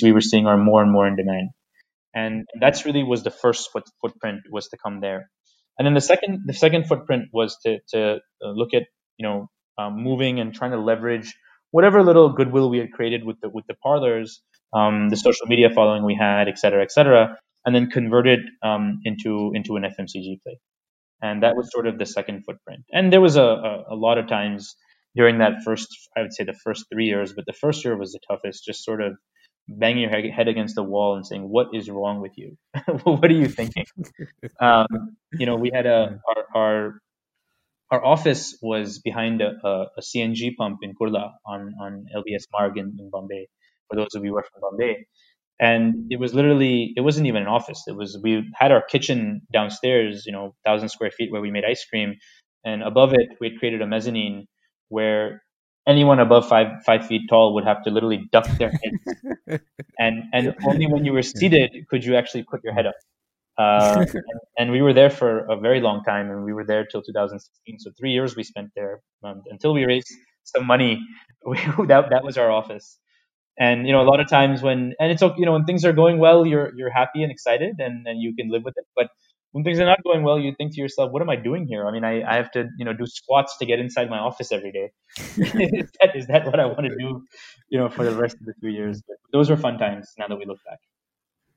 [0.01, 1.49] we were seeing are more and more in demand.
[2.15, 5.29] And that's really was the first foot, footprint was to come there.
[5.77, 8.83] And then the second, the second footprint was to, to uh, look at,
[9.17, 11.33] you know, um, moving and trying to leverage
[11.71, 14.41] whatever little goodwill we had created with the, with the parlors,
[14.73, 18.39] um, the social media following we had, et cetera, et cetera, and then convert it
[18.63, 20.59] um, into, into an FMCG play.
[21.21, 22.83] And that was sort of the second footprint.
[22.91, 24.75] And there was a, a, a lot of times
[25.15, 25.87] during that first,
[26.17, 28.83] I would say the first three years, but the first year was the toughest, just
[28.83, 29.17] sort of
[29.67, 32.57] banging your head against the wall and saying, what is wrong with you?
[33.03, 33.85] what are you thinking?
[34.59, 34.87] um,
[35.33, 37.01] you know, we had a, our, our,
[37.91, 42.77] our office was behind a, a, a, CNG pump in Kurla on, on LBS Marg
[42.77, 43.47] in, in Bombay,
[43.89, 45.05] for those of you who are from Bombay.
[45.59, 47.83] And it was literally, it wasn't even an office.
[47.87, 51.65] It was, we had our kitchen downstairs, you know, thousand square feet where we made
[51.65, 52.15] ice cream.
[52.63, 54.47] And above it, we had created a mezzanine
[54.89, 55.41] where
[55.87, 58.71] anyone above five five feet tall would have to literally duck their
[59.47, 59.61] head,
[59.97, 62.95] and and only when you were seated could you actually put your head up.
[63.59, 64.23] Uh, and,
[64.57, 67.79] and, we were there for a very long time, and we were there till 2016.
[67.79, 70.11] So three years we spent there um, until we raised
[70.43, 70.99] some money.
[71.45, 72.99] We, that that was our office.
[73.57, 75.85] And you know, a lot of times when and it's okay, you know, when things
[75.85, 78.85] are going well, you're you're happy and excited, and and you can live with it.
[78.93, 79.07] But
[79.51, 81.87] when things are not going well, you think to yourself, what am I doing here?
[81.87, 84.51] I mean, I, I have to, you know, do squats to get inside my office
[84.51, 84.91] every day.
[85.17, 87.23] is, that, is that what I want to do,
[87.69, 89.01] you know, for the rest of the two years?
[89.07, 90.79] But those were fun times now that we look back.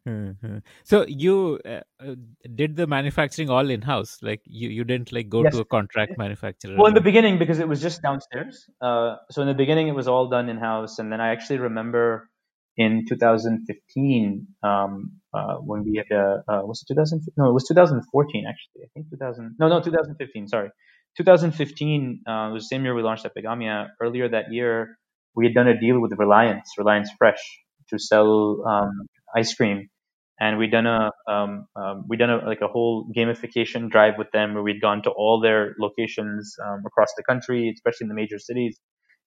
[0.09, 0.59] Mm-hmm.
[0.85, 2.15] So you uh, uh,
[2.55, 5.55] did the manufacturing all in house, like you, you didn't like go yes.
[5.55, 6.77] to a contract manufacturer.
[6.77, 8.69] Well, in the beginning, because it was just downstairs.
[8.81, 11.59] Uh, so in the beginning, it was all done in house, and then I actually
[11.59, 12.29] remember
[12.77, 17.69] in 2015 um, uh, when we had a uh, was it 2000 no it was
[17.69, 20.71] 2014 actually I think 2000 no no 2015 sorry
[21.19, 24.97] 2015 uh, was the same year we launched Epigamia earlier that year
[25.35, 27.43] we had done a deal with Reliance Reliance Fresh
[27.91, 29.89] to sell um, ice cream
[30.43, 34.31] and we'd done a um, um, we'd done a, like a whole gamification drive with
[34.33, 38.21] them where we'd gone to all their locations um, across the country especially in the
[38.23, 38.79] major cities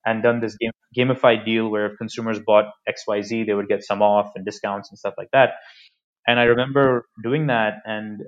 [0.06, 4.01] and done this game, gamified deal where if consumers bought XYZ, they would get some
[4.01, 5.51] off and discounts and stuff like that.
[6.28, 8.21] And I remember doing that and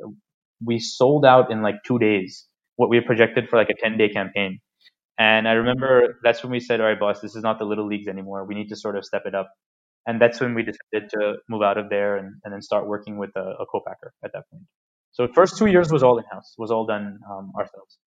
[0.65, 2.47] we sold out in like two days
[2.77, 4.59] what we projected for like a 10 day campaign.
[5.19, 7.87] And I remember that's when we said, all right, boss, this is not the little
[7.87, 8.45] leagues anymore.
[8.45, 9.49] We need to sort of step it up.
[10.07, 13.17] And that's when we decided to move out of there and, and then start working
[13.17, 14.63] with a, a co-packer at that point.
[15.11, 17.97] So first two years was all in house, was all done um, ourselves.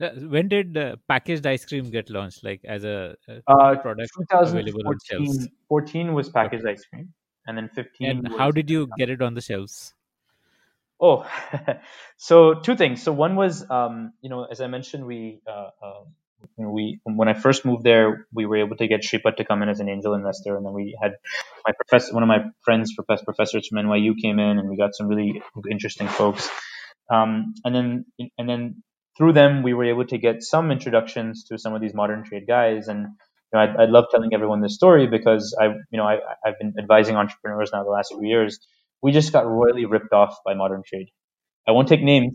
[0.00, 4.10] Uh, when did uh, packaged ice cream get launched, like as a, a uh, product
[4.32, 5.48] available on shelves?
[5.68, 6.72] 14 was packaged okay.
[6.72, 7.12] ice cream,
[7.46, 8.08] and then 15.
[8.08, 9.92] And how did you get it on the shelves?
[10.98, 11.30] Oh,
[12.16, 13.02] so two things.
[13.02, 15.70] So one was, um, you know, as I mentioned, we uh,
[16.42, 19.62] uh, we when I first moved there, we were able to get Shripad to come
[19.62, 21.12] in as an angel investor, and then we had
[21.66, 24.94] my professor, one of my friends, professor, professors from NYU came in, and we got
[24.94, 26.48] some really interesting folks.
[27.10, 28.04] Um, and then
[28.38, 28.82] and then
[29.18, 32.46] through them, we were able to get some introductions to some of these modern trade
[32.48, 33.00] guys, and
[33.52, 36.58] you know, I, I love telling everyone this story because I, you know, I, I've
[36.60, 38.58] been advising entrepreneurs now the last few years.
[39.02, 41.08] We just got royally ripped off by modern trade.
[41.68, 42.34] I won't take names,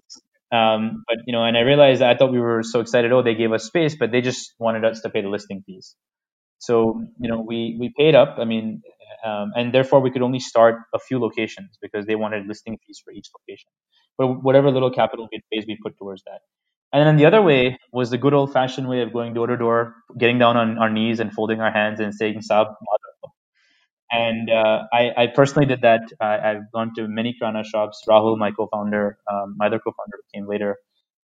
[0.56, 3.12] um, but you know, and I realized I thought we were so excited.
[3.14, 5.96] Oh, they gave us space, but they just wanted us to pay the listing fees.
[6.60, 8.38] So you know, we we paid up.
[8.40, 8.82] I mean,
[9.26, 13.02] um, and therefore we could only start a few locations because they wanted listing fees
[13.04, 13.70] for each location.
[14.18, 16.42] But whatever little capital we we put towards that.
[16.94, 19.58] And then the other way was the good old fashioned way of going door to
[19.58, 22.68] door, getting down on our knees and folding our hands and saying Sab
[24.12, 26.02] and uh, I, I, personally did that.
[26.22, 28.04] I, have gone to many Kirana shops.
[28.08, 30.78] Rahul, my co-founder, um, my other co-founder came later.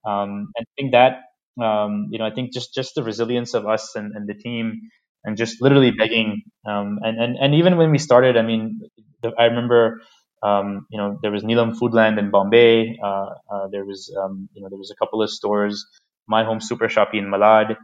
[0.04, 1.20] Um, and I think that,
[1.62, 4.80] um, you know, I think just, just the resilience of us and, and the team
[5.24, 6.42] and just literally begging.
[6.66, 8.80] Um, and, and, and even when we started, I mean,
[9.22, 10.00] the, I remember,
[10.42, 12.98] um, you know, there was Neelam Foodland in Bombay.
[13.04, 15.86] Uh, uh, there was, um, you know, there was a couple of stores,
[16.26, 17.76] My Home Super Shoppy in Malad.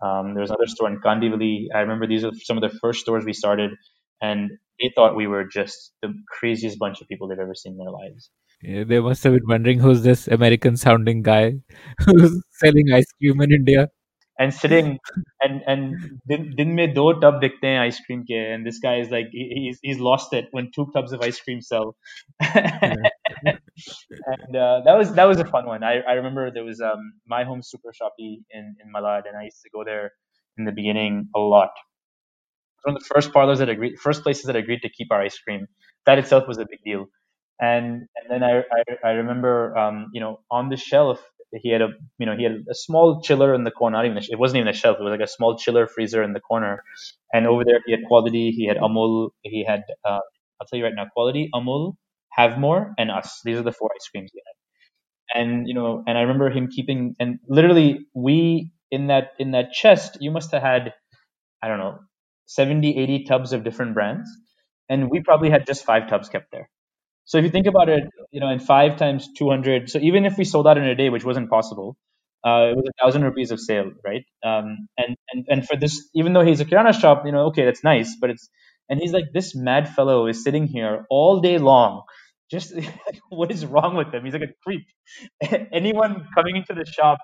[0.00, 1.66] there was another store in Kandivali.
[1.74, 3.72] I remember these are some of the first stores we started
[4.20, 4.50] and
[4.80, 7.90] they thought we were just the craziest bunch of people they've ever seen in their
[7.90, 8.30] lives.
[8.62, 11.54] Yeah, they must have been wondering who's this American sounding guy
[12.04, 13.88] who's selling ice cream in India.
[14.36, 14.98] And sitting
[15.40, 18.94] and and din, din mein do tub dikhte hain ice cream ke and this guy
[18.98, 21.94] is like he, he's he's lost it when two tubs of ice cream sell.
[22.40, 22.96] and
[24.56, 25.84] uh, that was that was a fun one.
[25.84, 29.44] I, I remember there was um my home super shoppy in in Malad and I
[29.44, 30.10] used to go there
[30.58, 31.70] in the beginning a lot
[32.84, 35.38] one of the first parlors that agreed, first places that agreed to keep our ice
[35.38, 35.66] cream.
[36.06, 37.06] That itself was a big deal.
[37.60, 41.22] And and then I I, I remember um, you know on the shelf
[41.62, 43.96] he had a you know he had a small chiller in the corner.
[43.96, 44.96] Not even a, it wasn't even a shelf.
[45.00, 46.82] It was like a small chiller freezer in the corner.
[47.32, 48.50] And over there he had Kwality.
[48.50, 49.30] He had Amul.
[49.42, 50.20] He had uh,
[50.60, 51.94] I'll tell you right now Kwality Amul,
[52.38, 53.40] Havmor, and us.
[53.44, 54.40] These are the four ice creams he
[55.10, 55.40] had.
[55.40, 59.72] And you know and I remember him keeping and literally we in that in that
[59.72, 60.94] chest you must have had
[61.62, 61.98] I don't know
[62.46, 64.28] 70, 80 tubs of different brands.
[64.88, 66.68] And we probably had just five tubs kept there.
[67.26, 70.38] So if you think about it, you know, in five times 200, so even if
[70.38, 71.96] we sold out in a day, which wasn't possible,
[72.46, 74.24] uh, it was a thousand rupees of sale, right?
[74.44, 77.64] Um, and, and, and for this, even though he's a kirana shop, you know, okay,
[77.64, 78.50] that's nice, but it's,
[78.90, 82.02] and he's like, this mad fellow is sitting here all day long.
[82.50, 82.74] Just
[83.30, 84.24] what is wrong with him?
[84.24, 84.86] He's like a creep.
[85.72, 87.18] Anyone coming into the shop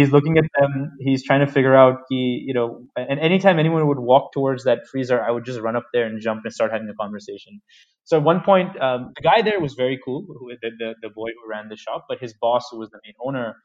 [0.00, 0.92] he's looking at them.
[1.00, 4.80] He's trying to figure out he, you know, and anytime anyone would walk towards that
[4.90, 7.60] freezer, I would just run up there and jump and start having a conversation.
[8.04, 11.10] So at one point, um, the guy there was very cool, who, the, the, the
[11.10, 13.56] boy who ran the shop, but his boss, who was the main owner,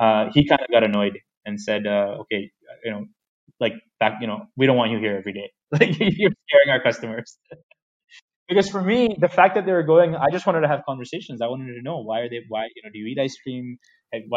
[0.00, 2.50] uh, he kind of got annoyed and said, uh, okay,
[2.84, 3.04] you know,
[3.60, 5.50] like back, you know, we don't want you here every day.
[5.72, 7.38] Like you're scaring our customers.
[8.48, 11.40] because for me, the fact that they were going, I just wanted to have conversations.
[11.40, 13.78] I wanted to know why are they, why, you know, do you eat ice cream?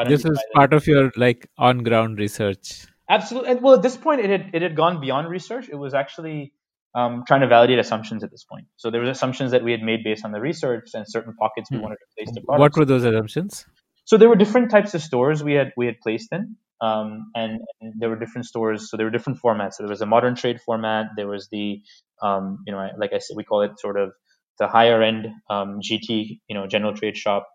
[0.08, 2.86] This is part of your like on ground research.
[3.10, 3.52] Absolutely.
[3.52, 5.70] And, well, at this point, it had it had gone beyond research.
[5.70, 6.54] It was actually
[6.96, 8.66] um, trying to validate assumptions at this point.
[8.78, 11.70] So there were assumptions that we had made based on the research and certain pockets
[11.70, 11.84] we hmm.
[11.84, 12.60] wanted to place the products.
[12.62, 13.66] What were those assumptions?
[14.06, 17.60] So there were different types of stores we had we had placed in, um, and,
[17.82, 18.90] and, there were different stores.
[18.90, 19.74] So there were different formats.
[19.74, 21.08] So there was a modern trade format.
[21.18, 21.82] There was the
[22.22, 24.12] um, you know like I said, we call it sort of
[24.60, 27.48] the higher end um, GT you know general trade shop,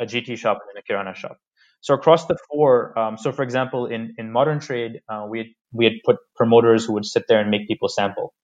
[0.00, 1.38] a GT shop, and then a Kirana shop.
[1.80, 5.46] So across the four, um, so for example, in, in modern trade, uh, we had,
[5.72, 8.34] we had put promoters who would sit there and make people sample,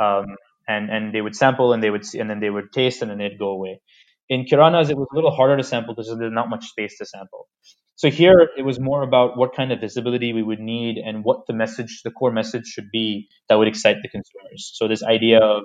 [0.00, 0.26] um,
[0.68, 3.18] and and they would sample and they would and then they would taste and then
[3.18, 3.80] they'd go away.
[4.28, 7.06] In Kiranas, it was a little harder to sample because there's not much space to
[7.06, 7.48] sample.
[7.96, 11.46] So here, it was more about what kind of visibility we would need and what
[11.48, 14.72] the message, the core message, should be that would excite the consumers.
[14.74, 15.64] So this idea of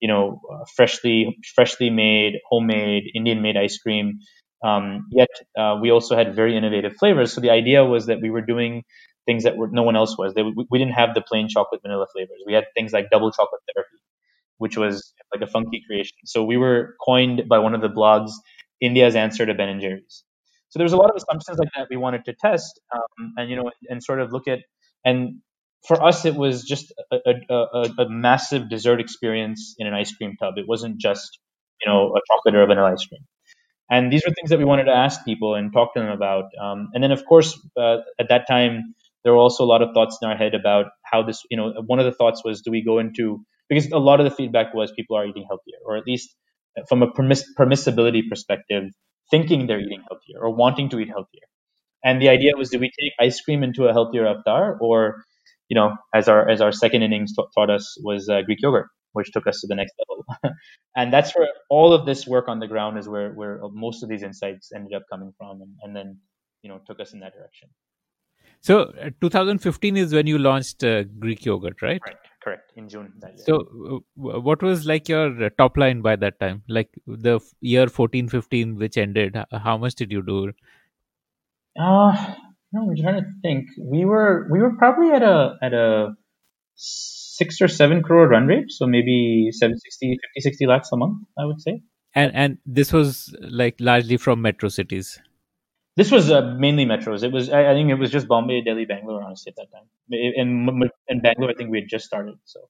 [0.00, 4.20] you know, uh, freshly freshly made, homemade, Indian made ice cream
[4.66, 7.32] um, yet uh, we also had very innovative flavors.
[7.32, 8.82] So the idea was that we were doing
[9.26, 10.34] things that were, no one else was.
[10.34, 12.40] They, we, didn't have the plain chocolate vanilla flavors.
[12.46, 13.98] We had things like double chocolate therapy,
[14.58, 16.16] which was like a funky creation.
[16.24, 18.32] So we were coined by one of the blogs
[18.80, 20.24] India's answer to Ben and Jerry's.
[20.70, 23.48] So there was a lot of assumptions like that we wanted to test, um, and
[23.50, 24.60] you know, and sort of look at.
[25.04, 25.40] And
[25.86, 27.16] for us, it was just a,
[27.48, 30.54] a, a, a massive dessert experience in an ice cream tub.
[30.56, 31.38] It wasn't just
[31.80, 33.22] you know a chocolate or a vanilla ice cream.
[33.90, 36.44] And these were things that we wanted to ask people and talk to them about.
[36.60, 39.90] Um, and then, of course, uh, at that time, there were also a lot of
[39.94, 42.70] thoughts in our head about how this, you know, one of the thoughts was, do
[42.70, 45.96] we go into, because a lot of the feedback was people are eating healthier, or
[45.96, 46.34] at least
[46.88, 48.84] from a permiss- permissibility perspective,
[49.30, 51.46] thinking they're eating healthier or wanting to eat healthier.
[52.04, 55.24] And the idea was, do we take ice cream into a healthier avatar, or
[55.68, 58.86] you know, as our as our second innings t- taught us, was uh, Greek yogurt,
[59.16, 60.54] which took us to the next level.
[60.96, 64.08] and that's where all of this work on the ground is where where most of
[64.08, 66.18] these insights ended up coming from, and, and then
[66.62, 67.68] you know took us in that direction.
[68.60, 72.00] So, uh, 2015 is when you launched uh, Greek yogurt, right?
[72.04, 73.44] Right, correct, in June that year.
[73.46, 76.62] So, uh, what was like your uh, top line by that time?
[76.68, 80.52] Like the f- year 14, 15, which ended, how much did you do?
[81.78, 82.34] Uh,
[82.72, 83.68] no, we're trying to think.
[83.78, 86.16] We were we were probably at a at a
[87.36, 91.44] six or seven crore run rate, so maybe 760, 50, 60 lakhs a month, I
[91.44, 91.82] would say.
[92.14, 95.20] And and this was like largely from metro cities.
[95.96, 97.22] This was uh, mainly metros.
[97.22, 99.86] It was I, I think it was just Bombay, Delhi, Bangalore, honestly at that time.
[100.10, 102.34] In in, Bangalore, I think we had just started.
[102.44, 102.68] So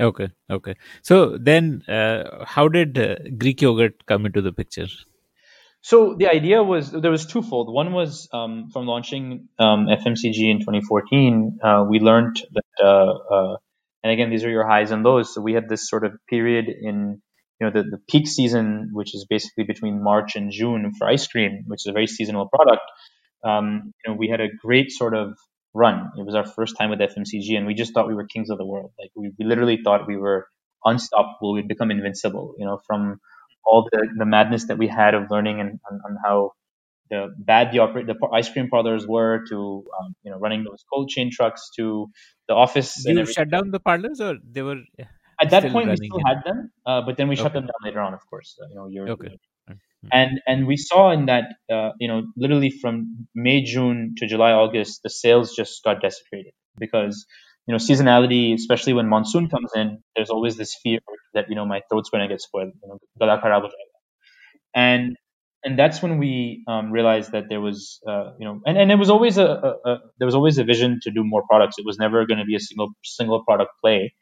[0.00, 0.74] Okay, okay.
[1.02, 4.86] So then, uh, how did uh, Greek yogurt come into the picture?
[5.80, 7.72] So the idea was there was twofold.
[7.72, 14.30] One was um, from launching um, FMCG in 2014, uh, we learned that, and again,
[14.30, 15.34] these are your highs and lows.
[15.34, 17.20] So we had this sort of period in,
[17.60, 21.26] you know, the, the peak season, which is basically between March and June for ice
[21.26, 22.82] cream, which is a very seasonal product.
[23.44, 25.36] Um, you know, we had a great sort of
[25.74, 26.10] run.
[26.18, 28.58] It was our first time with FMCG, and we just thought we were kings of
[28.58, 28.92] the world.
[28.98, 30.46] Like we, we literally thought we were
[30.84, 31.54] unstoppable.
[31.54, 32.54] We'd become invincible.
[32.58, 33.20] You know, from
[33.64, 36.52] all the, the madness that we had of learning and on how
[37.10, 40.84] the bad the operate the ice cream parlors were to um, you know running those
[40.92, 42.08] cold chain trucks to
[42.48, 42.94] the office.
[43.04, 44.80] Did you shut down the parlors, or they were
[45.40, 46.26] at that point we still it?
[46.26, 48.58] had them, uh, but then we shut them down later on, of course.
[48.60, 49.36] Uh, you know, you're Okay.
[50.12, 54.52] and and we saw in that uh, you know literally from May June to July
[54.52, 57.26] August the sales just got desecrated because
[57.66, 61.00] you know seasonality especially when monsoon comes in there's always this fear
[61.34, 63.98] that you know my throat's going to get spoiled you know gala kharab ho jayega.
[64.74, 65.16] and
[65.64, 68.96] and that's when we um, realized that there was uh, you know and, and it
[68.96, 71.86] was always a, a, a there was always a vision to do more products it
[71.86, 74.14] was never going to be a single single product play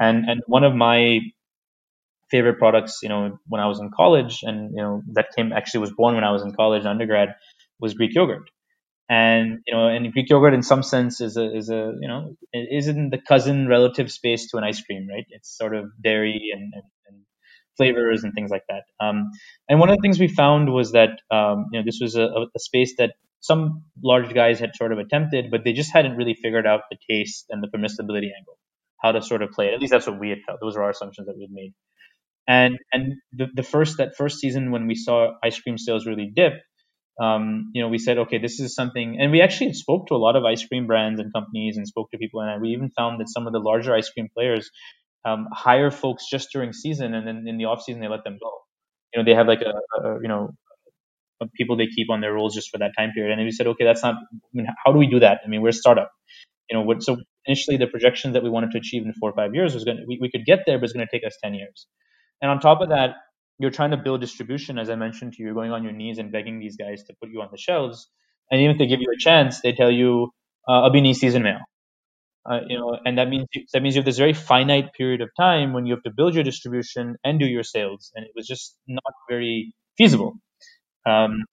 [0.00, 1.20] and and one of my
[2.30, 5.80] favorite products, you know, when I was in college, and you know, that came actually
[5.80, 7.34] was born when I was in college, undergrad,
[7.80, 8.48] was Greek yogurt.
[9.10, 12.36] And you know, and Greek yogurt in some sense is a is a you know
[12.54, 15.26] is in the cousin relative space to an ice cream, right?
[15.30, 16.91] It's sort of dairy and, and, and
[17.76, 18.82] flavors and things like that.
[19.04, 19.30] Um,
[19.68, 22.26] and one of the things we found was that um, you know this was a,
[22.26, 26.34] a space that some large guys had sort of attempted, but they just hadn't really
[26.34, 28.58] figured out the taste and the permissibility angle,
[29.02, 29.74] how to sort of play it.
[29.74, 30.60] At least that's what we had felt.
[30.60, 31.72] Those were our assumptions that we had made
[32.46, 36.30] and and the, the first that first season when we saw ice cream sales really
[36.34, 36.54] dip
[37.20, 40.16] um, you know we said okay this is something and we actually spoke to a
[40.16, 43.20] lot of ice cream brands and companies and spoke to people and we even found
[43.20, 44.70] that some of the larger ice cream players
[45.24, 48.38] um, hire folks just during season and then in the off season they let them
[48.42, 48.52] go
[49.14, 50.50] you know they have like a, a you know
[51.54, 53.66] people they keep on their rolls just for that time period and then we said
[53.66, 56.12] okay that's not I mean, how do we do that i mean we're a startup
[56.70, 57.16] you know what so
[57.46, 59.98] initially the projections that we wanted to achieve in four or five years was going
[59.98, 61.86] to we, we could get there but it's going to take us 10 years
[62.40, 63.16] and on top of that,
[63.58, 64.78] you're trying to build distribution.
[64.78, 67.14] As I mentioned to you, you're going on your knees and begging these guys to
[67.20, 68.08] put you on the shelves.
[68.50, 70.30] And even if they give you a chance, they tell you,
[70.68, 71.60] uh, "Abhi season mail."
[72.48, 75.30] Uh, you know, and that means that means you have this very finite period of
[75.38, 78.46] time when you have to build your distribution and do your sales, and it was
[78.46, 80.34] just not very feasible.
[81.06, 81.44] Um,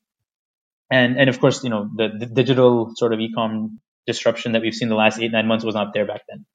[0.91, 4.73] and and of course, you know, the, the digital sort of e-com disruption that we've
[4.73, 6.45] seen the last eight nine months was not there back then.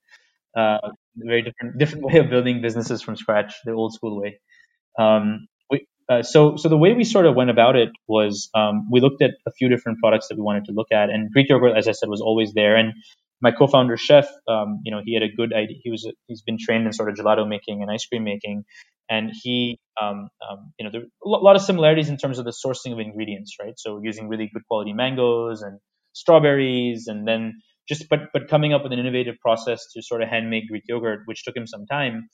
[0.56, 4.40] Uh, very different different way of building businesses from scratch, the old school way.
[4.98, 5.46] Um,
[6.08, 9.22] uh, so so the way we sort of went about it was um, we looked
[9.22, 11.88] at a few different products that we wanted to look at, and Greek yogurt, as
[11.88, 12.76] I said, was always there.
[12.76, 12.92] And
[13.44, 15.76] my co-founder chef, um, you know, he had a good idea.
[15.84, 18.64] He was he's been trained in sort of gelato making and ice cream making,
[19.10, 22.52] and he, um, um, you know, there a lot of similarities in terms of the
[22.64, 23.74] sourcing of ingredients, right?
[23.76, 25.78] So using really good quality mangoes and
[26.14, 30.30] strawberries, and then just but but coming up with an innovative process to sort of
[30.30, 32.28] hand make Greek yogurt, which took him some time.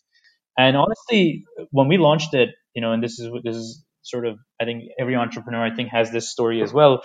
[0.58, 4.38] And honestly, when we launched it, you know, and this is this is sort of
[4.62, 7.02] I think every entrepreneur I think has this story as well.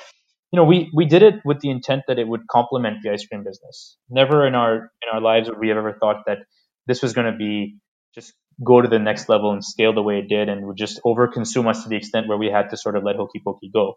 [0.52, 3.26] You know, we we did it with the intent that it would complement the ice
[3.26, 3.98] cream business.
[4.10, 6.40] Never in our in our lives would we have ever thought that
[6.88, 7.78] this was going to be
[8.14, 8.34] just
[8.66, 11.68] go to the next level and scale the way it did, and would just overconsume
[11.70, 13.96] us to the extent where we had to sort of let Hokey Pokey go.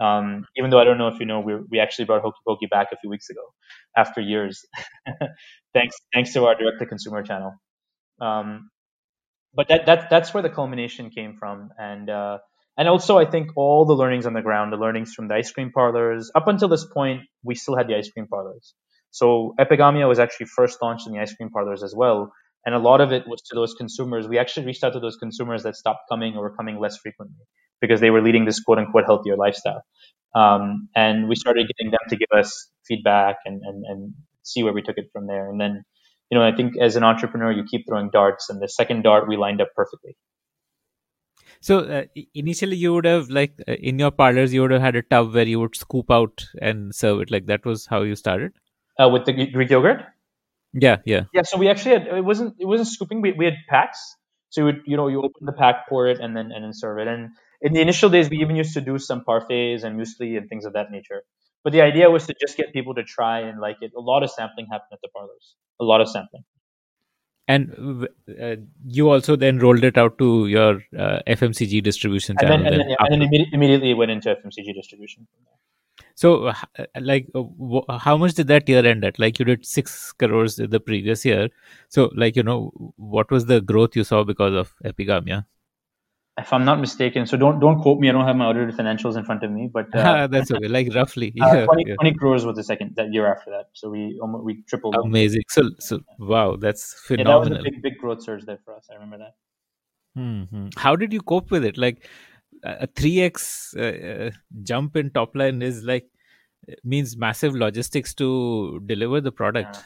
[0.00, 2.66] Um, even though I don't know if you know, we, we actually brought Hokey Pokey
[2.66, 3.42] back a few weeks ago
[3.96, 4.64] after years,
[5.74, 7.54] thanks thanks to our direct to consumer channel.
[8.20, 8.70] Um,
[9.54, 12.38] but that, that that's where the culmination came from, and uh,
[12.78, 15.50] and also I think all the learnings on the ground, the learnings from the ice
[15.52, 16.30] cream parlors.
[16.34, 18.74] Up until this point, we still had the ice cream parlors.
[19.10, 22.32] So Epigamia was actually first launched in the ice cream parlors as well,
[22.64, 24.28] and a lot of it was to those consumers.
[24.28, 27.44] We actually reached out to those consumers that stopped coming or were coming less frequently
[27.80, 29.82] because they were leading this quote unquote healthier lifestyle.
[30.34, 34.72] Um, and we started getting them to give us feedback and, and, and see where
[34.72, 35.50] we took it from there.
[35.50, 35.84] And then,
[36.30, 39.28] you know, I think as an entrepreneur, you keep throwing darts, and the second dart
[39.28, 40.16] we lined up perfectly.
[41.62, 42.04] So uh,
[42.34, 45.32] initially, you would have like uh, in your parlors, you would have had a tub
[45.32, 47.30] where you would scoop out and serve it.
[47.30, 48.52] Like that was how you started.
[48.98, 50.02] Uh, with the Greek yogurt.
[50.72, 51.42] Yeah, yeah, yeah.
[51.42, 53.22] So we actually had it wasn't it wasn't scooping.
[53.22, 54.16] We, we had packs.
[54.50, 56.72] So you would you know you open the pack, pour it, and then and then
[56.72, 57.06] serve it.
[57.06, 60.48] And in the initial days, we even used to do some parfaits and muesli and
[60.48, 61.22] things of that nature.
[61.62, 63.92] But the idea was to just get people to try and like it.
[63.96, 65.54] A lot of sampling happened at the parlors.
[65.80, 66.42] A lot of sampling.
[67.52, 68.08] And
[68.40, 72.64] uh, you also then rolled it out to your uh, FMCG distribution and channel.
[72.64, 75.26] Then, and, then, yeah, and then immediately, went into FMCG distribution.
[76.14, 76.54] So, uh,
[77.00, 79.18] like, uh, how much did that year end at?
[79.18, 81.48] Like, you did six crores the previous year.
[81.88, 85.44] So, like, you know, what was the growth you saw because of Epigamia?
[86.38, 88.08] If I'm not mistaken, so don't don't quote me.
[88.08, 90.68] I don't have my audited financials in front of me, but uh, that's okay.
[90.68, 91.94] Like roughly, uh, yeah, 20, yeah.
[91.96, 93.66] 20, crores was the second that year after that.
[93.74, 94.94] So we almost we tripled.
[94.94, 95.42] Amazing.
[95.48, 97.42] So so wow, that's phenomenal.
[97.42, 98.88] Yeah, that was a big big growth surge there for us.
[98.90, 99.34] I remember that.
[100.18, 100.68] Mm-hmm.
[100.76, 101.76] How did you cope with it?
[101.76, 102.08] Like
[102.64, 104.30] a three x uh, uh,
[104.62, 106.08] jump in top line is like
[106.84, 109.76] means massive logistics to deliver the product.
[109.76, 109.82] Yeah.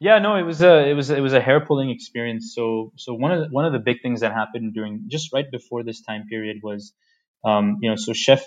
[0.00, 2.52] Yeah, no, it was a it was it was a hair pulling experience.
[2.54, 5.50] So so one of the, one of the big things that happened during just right
[5.50, 6.92] before this time period was,
[7.44, 8.44] um, you know, so Chef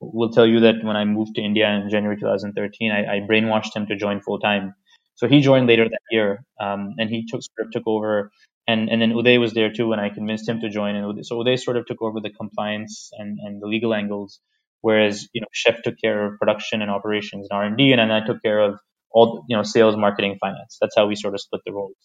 [0.00, 3.74] will tell you that when I moved to India in January 2013, I, I brainwashed
[3.76, 4.74] him to join full time.
[5.14, 8.30] So he joined later that year, um, and he took sort of took over,
[8.66, 10.96] and and then Uday was there too, and I convinced him to join.
[10.96, 14.40] And Uday, so Uday sort of took over the compliance and and the legal angles,
[14.80, 18.00] whereas you know Chef took care of production and operations and R and D, and
[18.00, 18.78] then I took care of
[19.12, 20.78] all you know sales marketing finance.
[20.80, 21.96] That's how we sort of split the roles.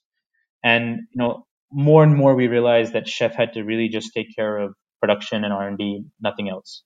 [0.64, 4.28] And you know more and more we realized that chef had to really just take
[4.36, 6.84] care of production and r&d nothing else.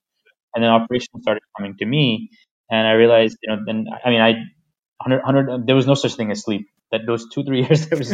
[0.56, 2.30] And then operations started coming to me
[2.72, 6.16] and i realized you know then i mean i 100, 100 there was no such
[6.16, 6.68] thing as sleep.
[6.92, 8.12] That those two three years there was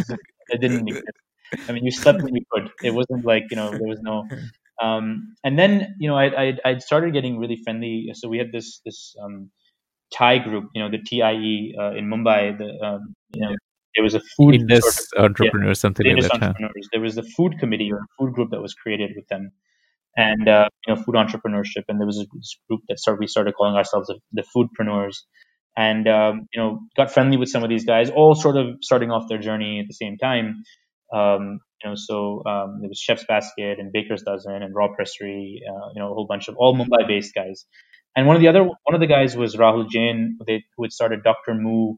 [0.50, 1.18] it didn't exist.
[1.68, 2.70] I mean you slept when you could.
[2.82, 4.24] It wasn't like you know there was no
[4.82, 8.10] um, and then you know I, I I started getting really friendly.
[8.14, 9.50] So we had this this um,
[10.12, 13.54] TIE group, you know, the TIE uh, in Mumbai, the um, you know,
[13.94, 16.32] there was a food Indus sort of, entrepreneurs, yeah, something like that.
[16.32, 16.72] Entrepreneurs.
[16.76, 16.88] Huh?
[16.92, 19.50] There was a food committee or a food group that was created with them,
[20.16, 21.84] and uh, you know, food entrepreneurship.
[21.88, 22.26] And there was a
[22.68, 23.20] group that started.
[23.20, 25.16] We started calling ourselves the, the foodpreneurs,
[25.76, 29.10] and um, you know, got friendly with some of these guys, all sort of starting
[29.10, 30.62] off their journey at the same time.
[31.14, 35.60] Um, you know, so um, there was Chef's Basket and Baker's Dozen and Raw Pressery,
[35.68, 37.66] uh, you know, a whole bunch of all Mumbai-based guys.
[38.14, 41.22] And one of the other one of the guys was Rahul Jain, who had started
[41.22, 41.54] Dr.
[41.54, 41.94] Moo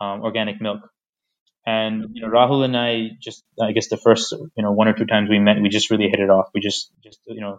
[0.00, 0.80] um, organic milk.
[1.66, 4.92] And you know, Rahul and I just, I guess, the first you know one or
[4.92, 6.48] two times we met, we just really hit it off.
[6.54, 7.58] We just, just you know,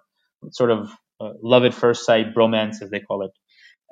[0.51, 3.32] sort of uh, love at first sight, bromance as they call it.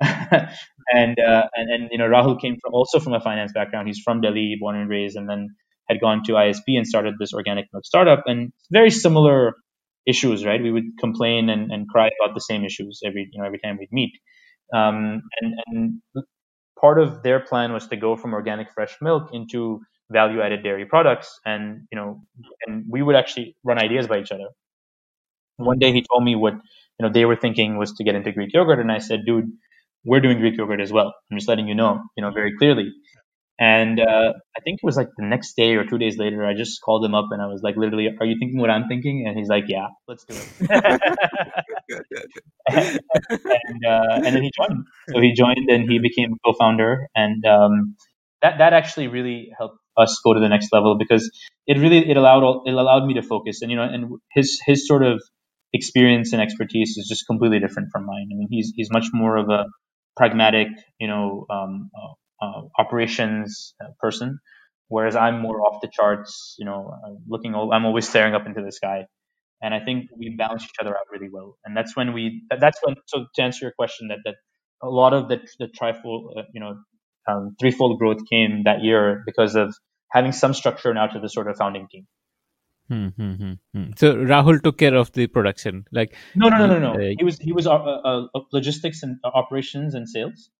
[0.00, 3.88] and uh, and and you know, Rahul came from also from a finance background.
[3.88, 5.56] He's from Delhi, born and raised, and then
[5.88, 8.24] had gone to ISB and started this organic milk startup.
[8.26, 9.54] And very similar
[10.06, 10.62] issues, right?
[10.62, 13.78] We would complain and, and cry about the same issues every you know every time
[13.78, 14.12] we'd meet.
[14.74, 16.24] Um, and, and
[16.80, 19.80] part of their plan was to go from organic fresh milk into
[20.10, 22.22] value added dairy products, and you know,
[22.66, 24.48] and we would actually run ideas by each other.
[25.56, 28.32] One day he told me what you know they were thinking was to get into
[28.32, 29.50] Greek yogurt, and I said, dude,
[30.04, 31.14] we're doing Greek yogurt as well.
[31.30, 32.92] I'm just letting you know, you know, very clearly.
[33.58, 36.54] And uh, I think it was like the next day or two days later, I
[36.54, 39.26] just called him up and I was like, literally, are you thinking what I'm thinking?
[39.28, 41.00] And he's like, yeah, let's do it.
[42.68, 44.84] and, uh, and then he joined.
[45.08, 47.06] So he joined and he became a co-founder.
[47.14, 47.94] And um,
[48.42, 51.30] that, that actually really helped us go to the next level because
[51.68, 54.88] it really, it allowed, it allowed me to focus and, you know, and his, his
[54.88, 55.22] sort of
[55.72, 58.28] experience and expertise is just completely different from mine.
[58.32, 59.66] I mean, he's, he's much more of a
[60.16, 61.90] pragmatic, you know, um,
[62.44, 64.38] uh, operations uh, person,
[64.88, 66.54] whereas I'm more off the charts.
[66.58, 66.78] You know,
[67.28, 67.54] looking.
[67.54, 69.06] I'm always staring up into the sky,
[69.62, 71.56] and I think we balance each other out really well.
[71.64, 72.42] And that's when we.
[72.50, 72.96] That's when.
[73.06, 74.36] So to answer your question, that that
[74.82, 76.74] a lot of the the trifold, uh, you know,
[77.28, 79.74] um, threefold growth came that year because of
[80.10, 82.06] having some structure now to the sort of founding team.
[82.88, 83.90] Hmm, hmm, hmm, hmm.
[83.96, 86.92] so Rahul took care of the production, like no, no, no, no, no.
[86.92, 90.50] Uh, he was he was uh, uh, logistics and operations and sales,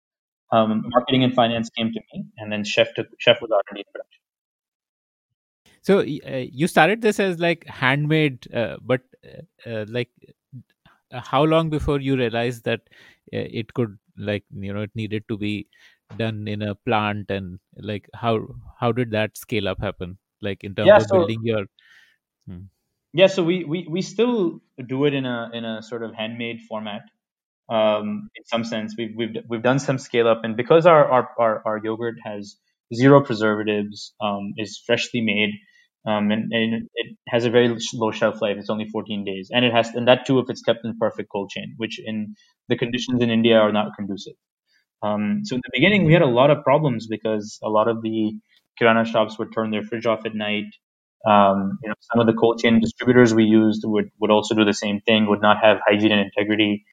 [0.54, 3.90] um, marketing and finance came to me, and then chef took chef was already in
[3.92, 4.20] production.
[5.82, 10.10] So uh, you started this as like handmade, uh, but uh, uh like
[11.10, 12.80] how long before you realized that
[13.32, 15.66] uh, it could like you know it needed to be
[16.16, 18.40] done in a plant and like how
[18.78, 21.64] how did that scale up happen like in terms yeah, of so, building your
[22.48, 22.64] hmm.
[23.12, 26.60] yeah so we, we we still do it in a in a sort of handmade
[26.68, 27.02] format
[27.70, 28.94] um, in some sense.
[28.96, 32.56] We've, we've, we've done some scale up, and because our, our, our, our yogurt has
[32.94, 35.50] zero preservatives, um, is freshly made,
[36.06, 38.56] um, and, and it has a very low shelf life.
[38.58, 41.30] It's only 14 days, and it has, and that too if it's kept in perfect
[41.32, 42.34] cold chain, which in
[42.68, 44.34] the conditions in India are not conducive.
[45.02, 48.02] Um, so in the beginning, we had a lot of problems because a lot of
[48.02, 48.32] the
[48.80, 50.66] kirana shops would turn their fridge off at night.
[51.26, 54.64] Um, you know, some of the cold chain distributors we used would, would also do
[54.64, 56.84] the same thing, would not have hygiene and integrity.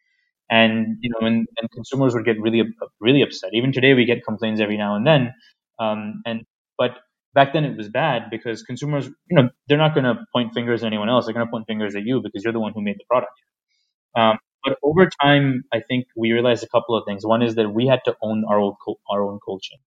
[0.52, 2.64] And, you know, and, and consumers would get really,
[3.00, 3.52] really upset.
[3.54, 5.34] Even today, we get complaints every now and then.
[5.80, 6.44] Um, and,
[6.78, 6.92] but
[7.34, 10.84] back then it was bad because consumers, you know, they're not going to point fingers
[10.84, 11.26] at anyone else.
[11.26, 13.34] They're going to point fingers at you because you're the one who made the product.
[14.16, 17.26] Um, but over time, I think we realized a couple of things.
[17.26, 18.76] One is that we had to own our own
[19.12, 19.80] our own cold chain.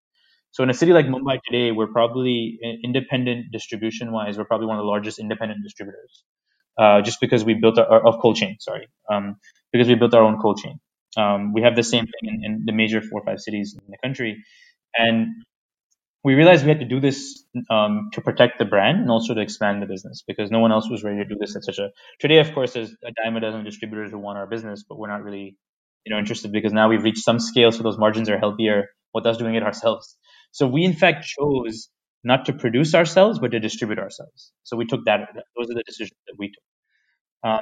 [0.52, 4.78] So in a city like Mumbai today, we're probably independent distribution wise, we're probably one
[4.78, 6.24] of the largest independent distributors,
[6.78, 8.56] uh, just because we built our of cold chain.
[8.60, 9.36] Sorry, um,
[9.74, 10.78] because we built our own cold chain.
[11.16, 13.90] Um, we have the same thing in, in, the major four or five cities in
[13.90, 14.44] the country,
[14.96, 15.26] and
[16.22, 19.40] we realized we had to do this um, to protect the brand and also to
[19.40, 21.88] expand the business because no one else was ready to do this at such a.
[22.20, 25.08] Today, of course, there's a dime a dozen distributors who want our business, but we're
[25.08, 25.56] not really,
[26.06, 28.86] you know, interested because now we've reached some scale, so those margins are healthier.
[29.14, 30.16] With us doing it ourselves.
[30.50, 31.88] So we in fact chose
[32.24, 34.50] not to produce ourselves, but to distribute ourselves.
[34.64, 35.28] So we took that.
[35.56, 36.73] Those are the decisions that we took.
[37.44, 37.60] Um,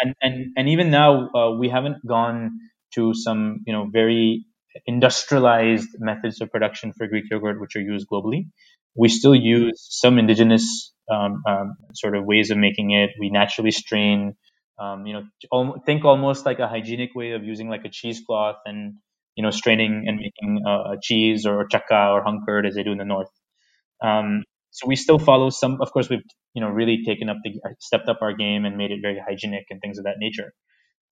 [0.00, 2.52] and and and even now uh, we haven't gone
[2.94, 4.46] to some you know very
[4.86, 8.48] industrialized methods of production for Greek yogurt, which are used globally.
[8.96, 13.10] We still use some indigenous um, um, sort of ways of making it.
[13.20, 14.34] We naturally strain.
[14.78, 18.94] Um, you know, think almost like a hygienic way of using like a cheesecloth and
[19.36, 22.92] you know, straining and making uh, cheese or chaka or hung curd as they do
[22.92, 23.30] in the north.
[24.02, 24.44] Um,
[24.74, 25.78] so we still follow some.
[25.80, 28.90] Of course, we've you know really taken up the stepped up our game and made
[28.90, 30.52] it very hygienic and things of that nature.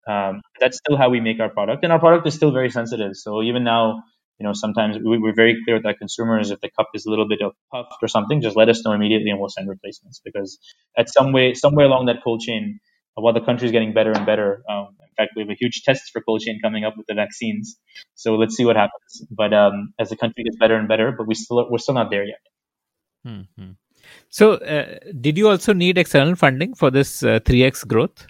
[0.09, 3.13] Um, that's still how we make our product, and our product is still very sensitive.
[3.15, 4.03] So even now,
[4.39, 7.11] you know, sometimes we, are very clear with our consumers if the cup is a
[7.11, 10.21] little bit of puffed or something, just let us know immediately and we'll send replacements.
[10.25, 10.59] Because
[10.99, 12.81] at some way, somewhere along that cold chain,
[13.15, 15.83] while the country is getting better and better, um, in fact, we have a huge
[15.85, 17.79] test for cold chain coming up with the vaccines.
[18.17, 19.25] So let's see what happens.
[19.31, 22.11] But um, as the country gets better and better, but we still we're still not
[22.11, 22.41] there yet.
[23.27, 23.71] Mm-hmm.
[24.29, 28.27] So, uh, did you also need external funding for this uh, 3x growth?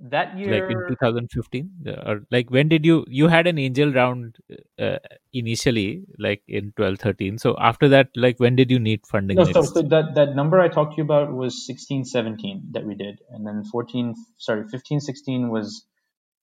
[0.00, 1.70] that year like in 2015
[2.04, 4.36] or like when did you you had an angel round
[4.78, 4.98] uh,
[5.32, 9.44] initially like in 12 13 so after that like when did you need funding no,
[9.44, 12.94] so, so, that that number i talked to you about was 16 17 that we
[12.94, 13.20] did.
[13.30, 15.86] And then 14 sorry 15 16 was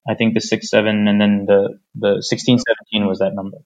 [0.08, 3.58] i think the 6 7 and then the the 16 17 was that number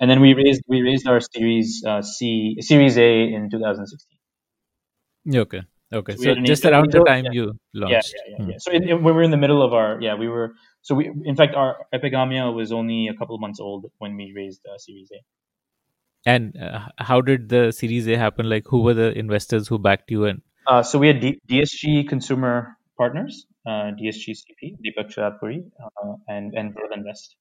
[0.00, 5.62] and then we raised we raised our series uh, c series a in 2016 okay
[5.90, 7.30] Okay, so, so just around the time yeah.
[7.32, 8.14] you launched.
[8.14, 8.44] Yeah, yeah, yeah.
[8.44, 8.50] Hmm.
[8.50, 8.56] yeah.
[8.58, 10.54] So when we were in the middle of our, yeah, we were.
[10.82, 14.32] So we, in fact, our Epigamia was only a couple of months old when we
[14.36, 16.30] raised uh, Series A.
[16.30, 18.50] And uh, how did the Series A happen?
[18.50, 20.26] Like, who were the investors who backed you?
[20.26, 26.14] And uh, so we had D- DSG Consumer Partners, uh, DSG CP, Deepak Shahdadpuri, uh,
[26.28, 27.34] and and Verlinvest.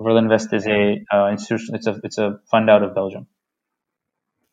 [0.00, 1.74] Verlinvest is a uh, institution.
[1.74, 3.26] It's a it's a fund out of Belgium.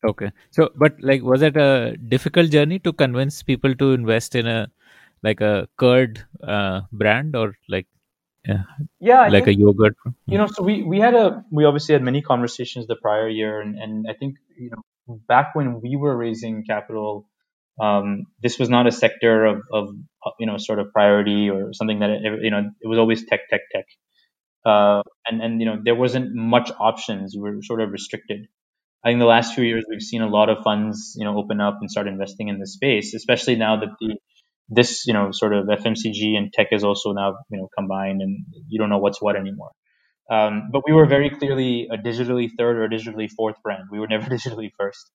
[0.04, 0.32] Okay.
[0.50, 4.68] So, but like, was it a difficult journey to convince people to invest in a
[5.22, 7.86] like a curd uh, brand or like
[8.46, 8.62] yeah,
[8.98, 9.96] yeah like think, a yogurt?
[10.26, 13.60] You know, so we we had a we obviously had many conversations the prior year,
[13.60, 17.28] and and I think you know back when we were raising capital,
[17.80, 19.88] um, this was not a sector of of
[20.40, 23.48] you know sort of priority or something that it, you know it was always tech
[23.50, 23.86] tech tech.
[24.64, 27.34] Uh, and and you know there wasn't much options.
[27.36, 28.46] We were sort of restricted.
[29.04, 31.60] I think the last few years we've seen a lot of funds, you know, open
[31.60, 34.16] up and start investing in this space, especially now that the
[34.68, 38.44] this, you know, sort of FMCG and tech is also now, you know, combined and
[38.68, 39.70] you don't know what's what anymore.
[40.30, 43.84] Um, but we were very clearly a digitally third or digitally fourth brand.
[43.90, 45.10] We were never digitally first.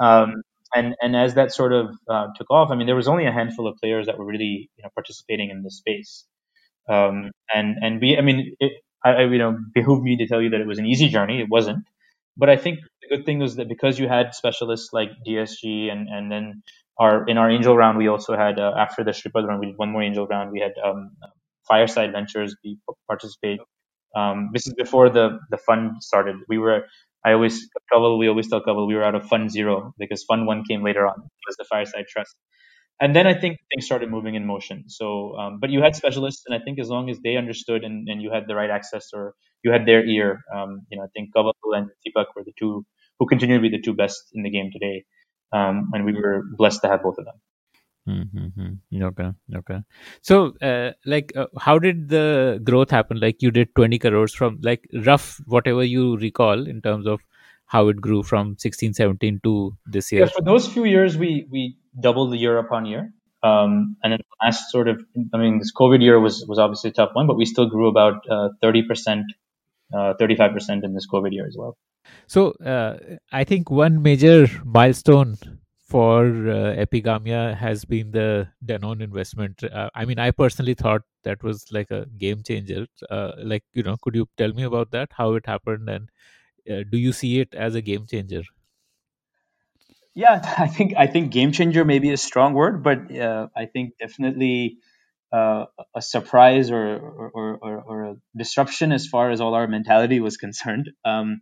[0.00, 0.42] Um,
[0.74, 3.32] and and as that sort of uh, took off, I mean, there was only a
[3.32, 6.24] handful of players that were really, you know, participating in this space.
[6.88, 8.72] Um, and and we, I mean, it,
[9.04, 11.40] I, I, you know, behooved me to tell you that it was an easy journey.
[11.40, 11.84] It wasn't.
[12.36, 16.08] But I think the good thing was that because you had specialists like DSG and
[16.08, 16.62] and then
[16.98, 19.78] our in our angel round we also had uh, after the Shripad round we did
[19.78, 21.12] one more angel round we had um,
[21.68, 22.78] Fireside Ventures be
[23.08, 23.60] participate.
[24.16, 26.36] Um, this is before the the fund started.
[26.48, 26.86] We were
[27.24, 30.46] I always Kanwal, we always tell Kanwal we were out of fund zero because fund
[30.46, 31.18] one came later on.
[31.20, 32.36] It was the Fireside Trust
[33.00, 34.84] and then I think things started moving in motion.
[34.88, 38.08] So, um, but you had specialists, and I think as long as they understood and,
[38.08, 41.08] and you had the right access or you had their ear, um, you know, I
[41.14, 42.84] think Kanwal and Deepak were the two
[43.18, 45.04] who continue to be the two best in the game today,
[45.52, 47.34] um, and we were blessed to have both of them.
[48.08, 49.02] Mm-hmm.
[49.02, 49.80] Okay, okay.
[50.22, 53.20] So, uh, like, uh, how did the growth happen?
[53.20, 57.20] Like, you did 20 crores from, like, rough, whatever you recall in terms of
[57.66, 60.22] how it grew from 16, 17 to this year.
[60.22, 63.12] Yeah, for those few years, we we doubled the year upon year.
[63.42, 65.00] Um, and then last sort of,
[65.32, 67.88] I mean, this COVID year was was obviously a tough one, but we still grew
[67.88, 69.26] about uh, thirty percent,
[69.96, 71.76] uh, thirty five percent in this COVID year as well.
[72.26, 72.98] So, uh,
[73.32, 75.36] I think one major milestone
[75.86, 79.62] for uh, Epigamia has been the Danone investment.
[79.62, 82.86] Uh, I mean, I personally thought that was like a game changer.
[83.08, 85.10] Uh, like, you know, could you tell me about that?
[85.12, 86.10] How it happened, and
[86.90, 88.42] do you see it as a game changer?
[90.14, 93.66] Yeah, I think I think game changer may be a strong word, but uh, I
[93.66, 94.78] think definitely
[95.32, 100.20] uh, a surprise or or, or or a disruption as far as all our mentality
[100.20, 100.90] was concerned.
[101.04, 101.40] Um,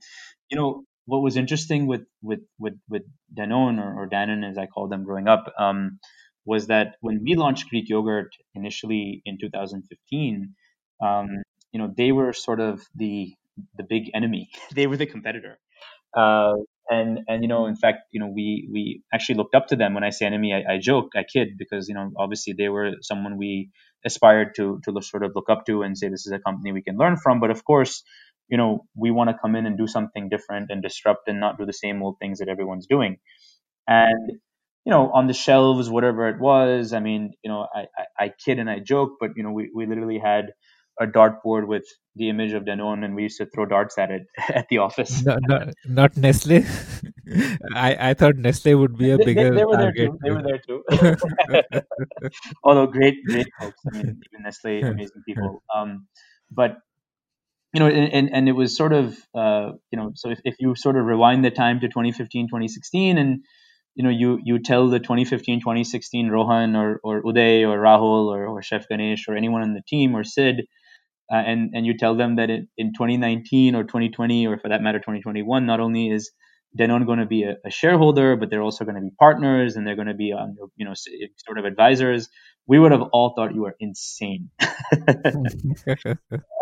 [0.51, 3.03] you know, what was interesting with with with with
[3.37, 5.99] Danone or, or Dannon as I called them growing up um,
[6.45, 10.55] was that when we launched Greek yogurt initially in 2015,
[11.03, 11.29] um,
[11.73, 13.33] you know they were sort of the
[13.77, 14.51] the big enemy.
[14.75, 15.59] they were the competitor.
[16.17, 16.55] Uh,
[16.91, 19.95] and and you know in fact you know we we actually looked up to them.
[19.95, 22.93] When i say enemy I, I, joke i kid because you know obviously they were
[23.03, 23.71] someone we
[24.05, 26.83] aspired to to sort of look up to and say this is a company we
[26.83, 27.41] can learn from.
[27.41, 28.03] But of course
[28.49, 31.59] you know we want to come in and do something different and disrupt and not
[31.59, 33.19] do the same old things that everyone's doing.
[33.89, 34.33] And
[34.85, 38.33] you know on the shelves whatever it was i mean you know i i, I
[38.45, 40.53] kid and i joke but you know we, we literally had
[41.01, 41.85] a dartboard with
[42.15, 45.25] the image of Danone, and we used to throw darts at it at the office.
[45.25, 46.65] No, no, not Nestle.
[47.75, 49.51] I, I thought Nestle would be a bigger.
[49.51, 50.11] They, they were target.
[50.23, 50.85] there too.
[50.89, 52.31] They were there too.
[52.65, 53.79] Although great, great folks.
[53.93, 55.63] I mean, even Nestle, amazing people.
[55.75, 56.07] Um,
[56.51, 56.79] but
[57.75, 60.57] you know, and, and, and it was sort of, uh, you know, so if, if
[60.61, 63.41] you sort of rewind the time to 2015, 2016, and
[63.95, 68.47] you know, you you tell the 2015, 2016 Rohan or or Uday or Rahul or,
[68.47, 70.67] or Chef Ganesh or anyone on the team or Sid
[71.33, 74.83] uh, and and you tell them that in, in 2019 or 2020 or for that
[74.83, 76.31] matter 2021 not only is
[76.79, 79.87] Danone going to be a, a, shareholder but they're also going to be partners and
[79.87, 82.29] they're going to be um, you know sort of advisors.
[82.69, 84.51] We would have all thought you were insane.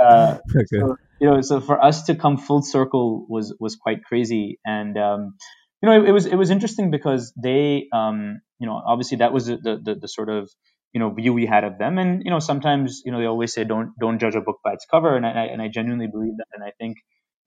[0.00, 0.66] Uh, okay.
[0.66, 4.58] so, you know so for us to come full circle was was quite crazy.
[4.66, 5.34] And um,
[5.82, 9.32] you know it, it, was it was interesting because they um, you know obviously that
[9.32, 10.50] was the, the, the sort of
[10.94, 11.98] you know view we had of them.
[11.98, 14.74] And you know sometimes you know they always say don't don't judge a book by
[14.74, 15.16] its cover.
[15.16, 16.48] And I and I genuinely believe that.
[16.54, 16.98] And I think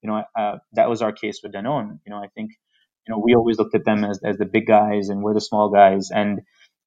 [0.02, 2.00] you know uh, that was our case with Danone.
[2.06, 2.52] You know I think
[3.06, 5.42] you know we always looked at them as as the big guys and we're the
[5.42, 6.10] small guys.
[6.12, 6.42] And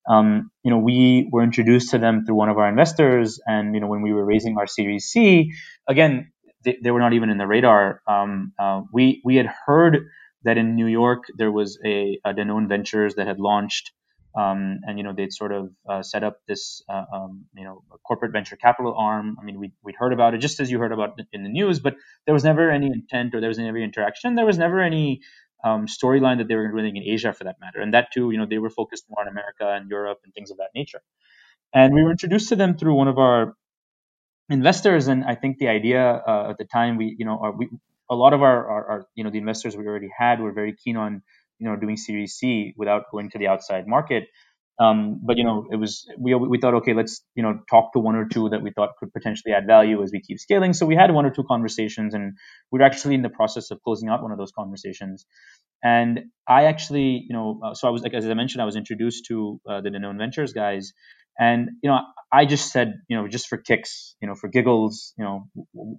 [0.09, 3.41] um, you know we were introduced to them through one of our investors.
[3.47, 5.53] And you know when we were raising our Series C
[5.89, 6.31] again
[6.65, 8.01] they, they were not even in the radar.
[8.07, 9.99] Um, uh, we we had heard
[10.43, 13.91] that in New York there was a, a Danone Ventures that had launched
[14.35, 17.83] um, and you know they'd sort of uh, set up this uh, um, you know
[18.07, 19.37] corporate venture capital arm.
[19.39, 21.49] I mean, we we'd heard about it just as you heard about it in the
[21.49, 24.35] news, but there was never any intent or there was never any interaction.
[24.35, 25.21] There was never any
[25.63, 28.37] um, storyline that they were doing in Asia for that matter, and that too, you
[28.37, 31.01] know, they were focused more on America and Europe and things of that nature.
[31.73, 33.55] And we were introduced to them through one of our
[34.49, 37.69] investors, and I think the idea uh, at the time we you know our, we
[38.09, 40.75] a lot of our, our, our you know the investors we already had were very
[40.75, 41.23] keen on
[41.61, 44.25] you know doing Series C without going to the outside market.
[44.79, 47.99] Um, but you know, it was we we thought okay, let's you know talk to
[47.99, 50.73] one or two that we thought could potentially add value as we keep scaling.
[50.73, 52.33] So we had one or two conversations, and
[52.71, 55.25] we are actually in the process of closing out one of those conversations.
[55.83, 58.75] And I actually, you know, uh, so I was like as I mentioned, I was
[58.75, 60.93] introduced to uh, the Danone Ventures guys,
[61.37, 61.99] and you know,
[62.31, 65.47] I just said, you know, just for kicks, you know, for giggles, you know,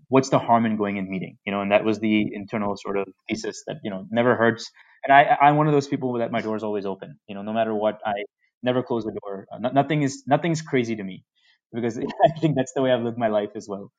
[0.09, 2.97] what's the harm in going and meeting, you know, and that was the internal sort
[2.99, 4.71] of thesis that you know never hurts
[5.05, 7.19] and I, I'm one of those people that my door is always open.
[7.29, 8.15] You know, no matter what, I
[8.63, 9.47] never close the door.
[9.53, 11.25] Uh, nothing is nothing's crazy to me
[11.73, 13.91] because I think that's the way I've lived my life as well.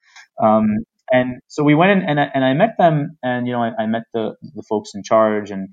[0.41, 0.67] Um,
[1.11, 3.71] and so we went in and I, and I met them, and you know, I,
[3.83, 5.69] I met the the folks in charge, and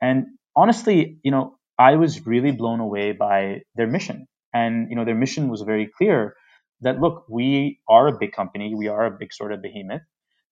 [0.00, 5.04] and honestly, you know, I was really blown away by their mission, and you know,
[5.04, 6.34] their mission was very clear
[6.82, 10.02] that look, we are a big company, we are a big sort of behemoth,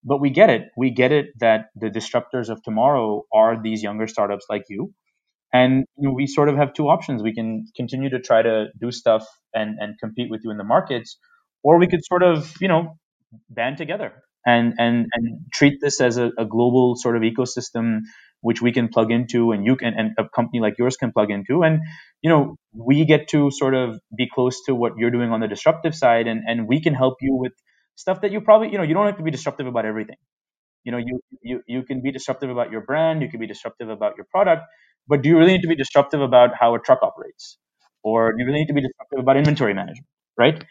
[0.07, 0.71] but we get it.
[0.77, 4.95] We get it that the disruptors of tomorrow are these younger startups like you.
[5.53, 7.23] And you know, we sort of have two options.
[7.23, 10.65] We can continue to try to do stuff and, and compete with you in the
[10.65, 11.19] markets,
[11.65, 12.97] or we could sort of, you know,
[13.51, 14.13] band together
[14.47, 18.01] and and and treat this as a, a global sort of ecosystem
[18.43, 21.31] which we can plug into and you can and a company like yours can plug
[21.31, 21.81] into and
[22.23, 25.49] you know we get to sort of be close to what you're doing on the
[25.49, 27.53] disruptive side and and we can help you with
[27.97, 30.17] stuff that you probably you know you don't have to be disruptive about everything
[30.85, 33.89] you know you you you can be disruptive about your brand you can be disruptive
[33.91, 34.63] about your product
[35.09, 37.59] but do you really need to be disruptive about how a truck operates
[38.05, 40.07] or do you really need to be disruptive about inventory management,
[40.39, 40.65] right?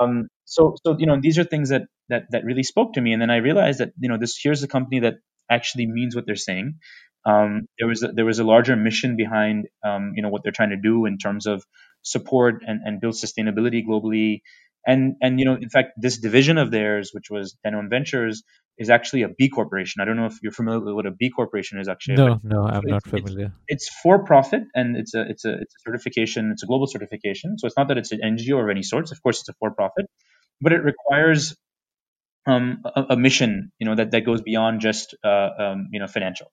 [0.00, 3.12] Um, so, so you know, these are things that that that really spoke to me,
[3.12, 5.14] and then I realized that you know, this here's a company that
[5.50, 6.76] actually means what they're saying.
[7.24, 10.52] Um, there was a, there was a larger mission behind um, you know what they're
[10.52, 11.64] trying to do in terms of
[12.02, 14.42] support and, and build sustainability globally.
[14.86, 18.44] And and you know, in fact, this division of theirs, which was Danone Ventures,
[18.78, 20.00] is actually a B corporation.
[20.00, 22.16] I don't know if you're familiar with what a B corporation is actually.
[22.16, 23.52] No, no, I'm not familiar.
[23.68, 26.52] It's, it's, for profit and it's a it's a it's a certification.
[26.52, 27.58] It's a global certification.
[27.58, 29.10] So it's not that it's an NGO of any sorts.
[29.12, 30.06] Of course, it's a for profit,
[30.60, 31.56] but it requires
[32.46, 36.06] um, a, a, mission, you know, that that goes beyond just uh, um, you know
[36.06, 36.52] financial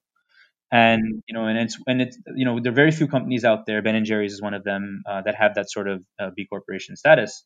[0.72, 3.64] and you know and it's and it's you know there are very few companies out
[3.66, 6.30] there ben and jerry's is one of them uh, that have that sort of uh,
[6.34, 7.44] b corporation status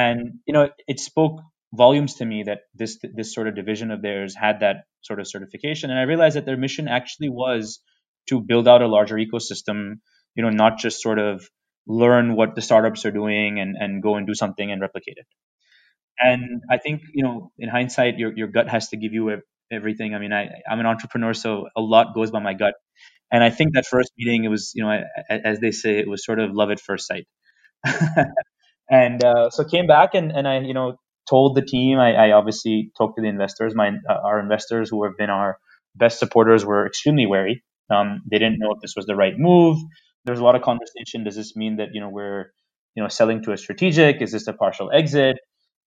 [0.00, 1.40] and you know it spoke
[1.82, 5.28] volumes to me that this this sort of division of theirs had that sort of
[5.34, 7.80] certification and i realized that their mission actually was
[8.28, 9.80] to build out a larger ecosystem
[10.34, 11.48] you know not just sort of
[12.02, 15.26] learn what the startups are doing and and go and do something and replicate it
[16.18, 19.36] and i think you know in hindsight your, your gut has to give you a,
[19.70, 20.14] everything.
[20.14, 22.74] I mean, I, I'm an entrepreneur, so a lot goes by my gut.
[23.32, 26.24] And I think that first meeting, it was, you know, as they say, it was
[26.24, 27.26] sort of love at first sight.
[28.90, 30.96] and uh, so came back and, and I, you know,
[31.28, 31.98] told the team.
[31.98, 33.74] I, I obviously talked to the investors.
[33.74, 35.58] My uh, our investors, who have been our
[35.94, 37.64] best supporters, were extremely wary.
[37.90, 39.78] Um, they didn't know if this was the right move.
[40.24, 41.24] There was a lot of conversation.
[41.24, 42.52] Does this mean that you know we're
[42.94, 44.22] you know selling to a strategic?
[44.22, 45.36] Is this a partial exit?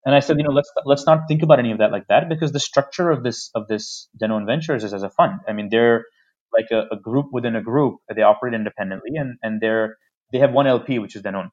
[0.06, 2.30] And I said, you know, let's let's not think about any of that like that
[2.30, 5.40] because the structure of this of this Danone Ventures is as a fund.
[5.48, 6.06] I mean, they're
[6.54, 7.98] like a, a group within a group.
[8.14, 9.98] They operate independently, and and they're
[10.32, 11.50] they have one LP, which is Danone,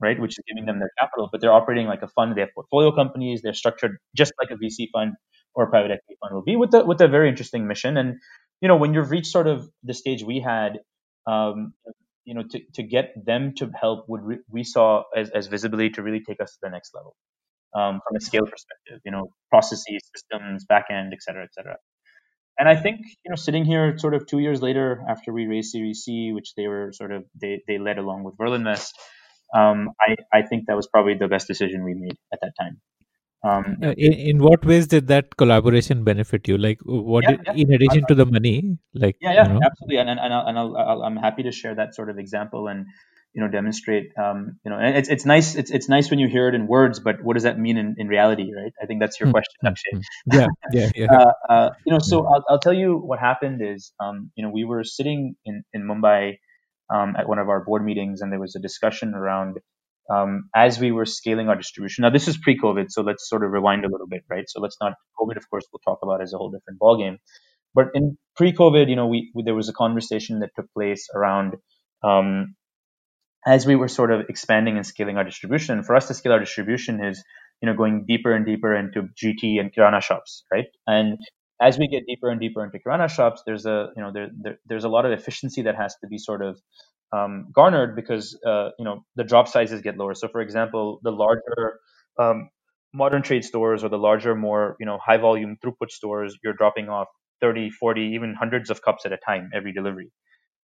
[0.00, 1.28] right, which is giving them their capital.
[1.30, 2.36] But they're operating like a fund.
[2.36, 3.42] They have portfolio companies.
[3.42, 5.14] They're structured just like a VC fund
[5.54, 7.96] or a private equity fund will be, with a with a very interesting mission.
[7.96, 8.16] And
[8.60, 10.80] you know, when you've reached sort of the stage we had,
[11.26, 11.72] um,
[12.24, 15.90] you know, to, to get them to help would re- we saw as, as visibility
[15.90, 17.16] to really take us to the next level
[17.74, 21.76] um, from a scale perspective, you know, processes, systems, backend, et cetera, et cetera.
[22.58, 25.70] And I think, you know, sitting here sort of two years later after we raised
[25.70, 28.90] Series C, which they were sort of, they, they led along with Verlinvest,
[29.54, 32.80] um, I, I think that was probably the best decision we made at that time.
[33.44, 36.58] Um, uh, in, in what ways did that collaboration benefit you?
[36.58, 37.52] Like, what yeah, did, yeah.
[37.54, 38.78] in addition to the money?
[38.94, 39.60] Like, yeah, yeah, you know?
[39.64, 39.98] absolutely.
[39.98, 42.66] And and, and, I'll, and I'll, i am happy to share that sort of example.
[42.66, 42.86] And
[43.34, 46.48] you know demonstrate um, you know it's it's nice it's it's nice when you hear
[46.48, 49.20] it in words but what does that mean in, in reality right i think that's
[49.20, 49.90] your hmm, question hmm, Akshay.
[49.92, 50.38] Hmm.
[50.38, 53.92] yeah yeah yeah uh, uh, you know so I'll, I'll tell you what happened is
[54.00, 56.38] um, you know we were sitting in in mumbai
[56.92, 59.58] um, at one of our board meetings and there was a discussion around
[60.10, 62.02] um, as we were scaling our distribution.
[62.02, 64.44] Now this is pre-covid so let's sort of rewind a little bit right?
[64.48, 67.18] So let's not covid of course we'll talk about as a whole different ballgame.
[67.74, 71.56] But in pre-covid you know we, we there was a conversation that took place around
[72.02, 72.54] um,
[73.46, 76.40] as we were sort of expanding and scaling our distribution, for us to scale our
[76.40, 77.22] distribution is,
[77.62, 80.66] you know, going deeper and deeper into GT and Kirana shops, right?
[80.86, 81.18] And
[81.60, 84.58] as we get deeper and deeper into Kirana shops, there's a, you know, there, there
[84.66, 86.60] there's a lot of efficiency that has to be sort of
[87.12, 90.14] um, garnered because, uh, you know, the drop sizes get lower.
[90.14, 91.80] So, for example, the larger
[92.18, 92.50] um,
[92.92, 96.88] modern trade stores or the larger, more, you know, high volume throughput stores, you're dropping
[96.88, 97.08] off
[97.40, 100.10] 30, 40, even hundreds of cups at a time every delivery.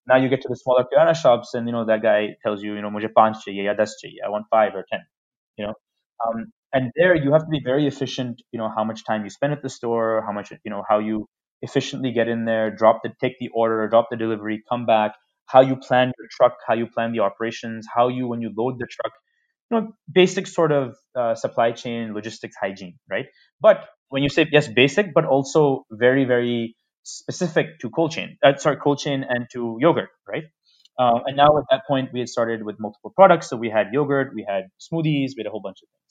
[0.07, 2.75] Now you get to the smaller kirana shops and you know that guy tells you
[2.75, 5.01] you know mujhe panch ya i want 5 or 10
[5.59, 5.75] you know?
[6.27, 9.31] Um, and there you have to be very efficient you know how much time you
[9.31, 11.27] spend at the store how much you know how you
[11.63, 15.15] efficiently get in there drop the take the order drop the delivery come back
[15.47, 18.79] how you plan your truck how you plan the operations how you when you load
[18.79, 19.13] the truck
[19.71, 23.27] you know basic sort of uh, supply chain logistics hygiene right
[23.61, 28.57] but when you say yes basic but also very very specific to cold chain, uh,
[28.57, 30.45] sorry, cold chain and to yogurt, right?
[30.99, 33.51] Uh, and now at that point, we had started with multiple products.
[33.51, 36.04] So we had yogurt, we had smoothies, we had a whole bunch of things.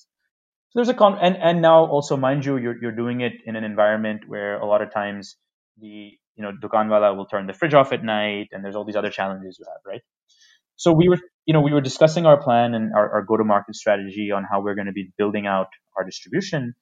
[0.74, 3.56] So there's a con, and, and now also, mind you, you're, you're doing it in
[3.56, 5.38] an environment where a lot of times
[5.80, 8.96] the, you know, dukanwala will turn the fridge off at night and there's all these
[8.96, 10.02] other challenges you have, right?
[10.78, 14.32] So we were, you know, we were discussing our plan and our, our go-to-market strategy
[14.32, 15.68] on how we're going to be building out
[15.98, 16.74] our distribution.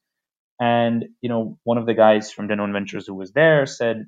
[0.60, 4.06] And you know, one of the guys from Danone Ventures who was there said,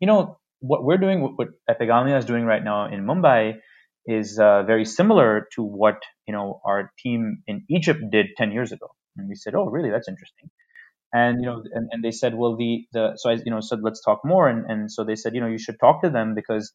[0.00, 3.54] you know, what we're doing, what Epigamia is doing right now in Mumbai,
[4.06, 8.72] is uh, very similar to what you know our team in Egypt did 10 years
[8.72, 8.88] ago.
[9.16, 9.90] And we said, oh, really?
[9.90, 10.50] That's interesting.
[11.12, 13.80] And you know, and, and they said, well, the the so I you know said
[13.82, 14.48] let's talk more.
[14.48, 16.72] And and so they said, you know, you should talk to them because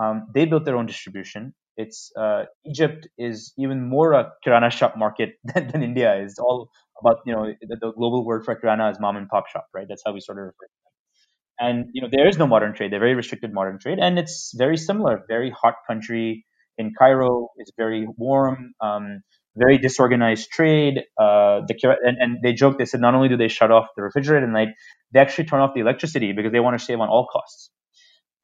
[0.00, 1.54] um, they built their own distribution.
[1.76, 6.38] It's uh, Egypt is even more a kirana shop market than, than India is.
[6.38, 6.70] All
[7.00, 9.86] about you know the, the, global word for kirana is mom and pop shop, right?
[9.88, 11.66] That's how we sort of refer to it.
[11.66, 12.92] And you know there is no modern trade.
[12.92, 15.22] They're very restricted modern trade, and it's very similar.
[15.28, 16.46] Very hot country.
[16.78, 19.22] In Cairo is very warm, um,
[19.56, 20.98] very disorganized trade.
[21.20, 24.02] Uh, the and, and they joke, They said not only do they shut off the
[24.02, 24.68] refrigerator at night,
[25.12, 27.70] they actually turn off the electricity because they want to save on all costs.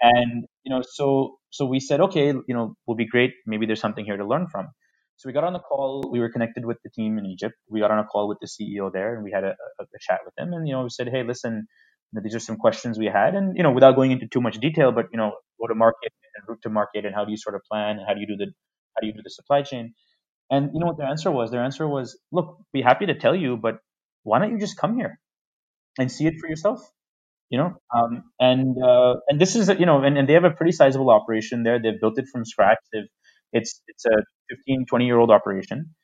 [0.02, 3.32] And you know, so so we said, okay, you know, will be great.
[3.46, 4.68] Maybe there's something here to learn from.
[5.16, 6.08] So we got on the call.
[6.12, 7.56] We were connected with the team in Egypt.
[7.70, 9.98] We got on a call with the CEO there, and we had a, a, a
[10.00, 10.54] chat with him.
[10.54, 11.66] And you know, we said, hey, listen,
[12.14, 14.58] know, these are some questions we had, and you know, without going into too much
[14.58, 17.36] detail, but you know, go to market and route to market, and how do you
[17.36, 19.62] sort of plan, and how do you do the how do you do the supply
[19.62, 19.94] chain?
[20.50, 21.50] And you know what their answer was?
[21.50, 23.76] Their answer was, look, be happy to tell you, but
[24.24, 25.20] why don't you just come here
[25.98, 26.80] and see it for yourself?
[27.50, 30.50] You know, um, and uh, and this is you know, and, and they have a
[30.50, 31.80] pretty sizable operation there.
[31.82, 32.78] They've built it from scratch.
[32.92, 33.08] They've
[33.52, 35.94] it's it's a 15, 20 year old operation.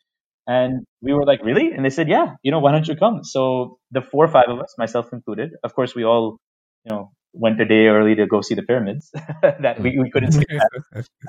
[0.47, 1.73] And we were like, really?
[1.73, 3.25] And they said, yeah, you know, why don't you come?
[3.25, 6.39] So the four or five of us, myself included, of course, we all,
[6.85, 9.11] you know, went a day early to go see the pyramids
[9.43, 10.71] that we, we couldn't see that.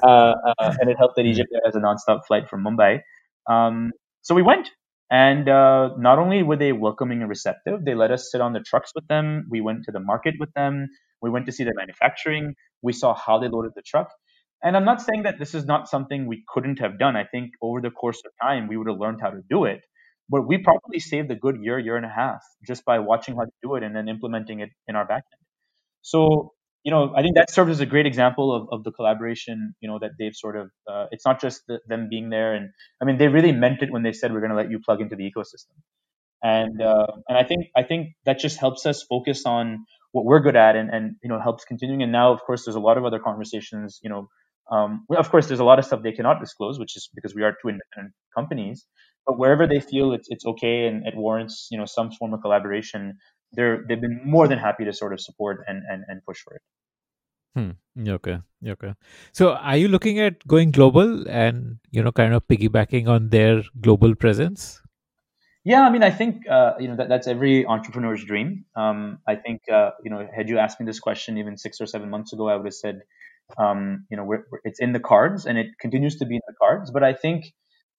[0.04, 3.02] Uh, uh, and it helped that Egypt has a nonstop flight from Mumbai.
[3.50, 3.92] Um,
[4.22, 4.70] so we went.
[5.12, 8.62] And uh, not only were they welcoming and receptive, they let us sit on the
[8.62, 9.48] trucks with them.
[9.50, 10.88] We went to the market with them.
[11.22, 12.56] We went to see their manufacturing.
[12.82, 14.10] We saw how they loaded the truck.
[14.64, 17.16] And I'm not saying that this is not something we couldn't have done.
[17.16, 19.82] I think over the course of time, we would have learned how to do it.
[20.30, 23.46] But we probably saved a good year, year and a half just by watching how
[23.46, 25.40] to do it and then implementing it in our backend.
[26.02, 26.52] So,
[26.84, 29.90] you know, I think that serves as a great example of, of the collaboration, you
[29.90, 32.54] know, that they've sort of, uh, it's not just the, them being there.
[32.54, 34.80] And I mean, they really meant it when they said, we're going to let you
[34.84, 35.78] plug into the ecosystem.
[36.44, 40.40] And, uh, and I think, I think that just helps us focus on what we're
[40.40, 42.04] good at and, and, you know, helps continuing.
[42.04, 44.28] And now, of course, there's a lot of other conversations, you know,
[44.72, 47.44] um, of course, there's a lot of stuff they cannot disclose, which is because we
[47.44, 48.86] are two independent companies.
[49.26, 52.42] But wherever they feel it's it's okay and it warrants you know some form of
[52.42, 53.18] collaboration,
[53.54, 56.56] they're they've been more than happy to sort of support and and, and push for
[56.56, 56.62] it.
[57.56, 58.08] Hmm.
[58.08, 58.38] Okay.
[58.66, 58.94] Okay.
[59.32, 63.64] So, are you looking at going global and you know kind of piggybacking on their
[63.82, 64.82] global presence?
[65.64, 68.66] Yeah, I mean, I think uh, you know that, that's every entrepreneur's dream.
[68.76, 71.86] Um, I think uh, you know, had you asked me this question even six or
[71.86, 73.02] seven months ago, I would have said
[73.58, 76.42] um, you know, we're, we're, it's in the cards and it continues to be in
[76.48, 76.92] the cards.
[76.92, 77.46] But I think,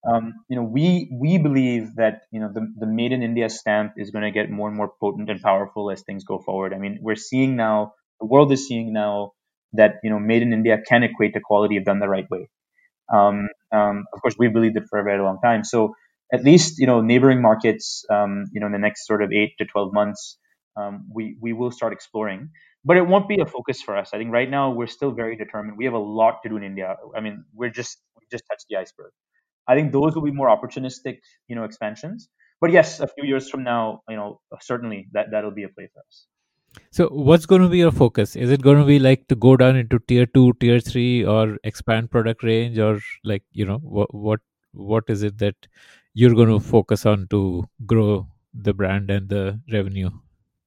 [0.09, 3.95] um, you know, we we believe that you know the the Made in India stamp
[3.97, 6.73] is going to get more and more potent and powerful as things go forward.
[6.75, 9.33] I mean, we're seeing now, the world is seeing now
[9.75, 12.49] that you know, Made in India can equate to quality if done the right way.
[13.13, 15.65] Um, um, of course, we believed it for a very long time.
[15.65, 15.95] So
[16.33, 19.53] at least you know, neighboring markets, um, you know, in the next sort of eight
[19.59, 20.39] to twelve months,
[20.77, 22.51] um, we we will start exploring
[22.85, 24.11] but it won't be a focus for us.
[24.13, 25.77] I think right now we're still very determined.
[25.77, 26.97] We have a lot to do in India.
[27.17, 29.13] I mean, we're just we just touched the iceberg.
[29.67, 31.19] I think those will be more opportunistic,
[31.49, 32.29] you know, expansions.
[32.61, 35.89] But yes, a few years from now, you know, certainly that that'll be a play
[35.93, 36.27] for us.
[36.91, 38.37] So, what's going to be your focus?
[38.37, 41.59] Is it going to be like to go down into tier two, tier three, or
[41.65, 44.41] expand product range, or like you know, what what
[44.73, 45.67] what is it that
[46.15, 50.11] you're going to focus on to grow the brand and the revenue?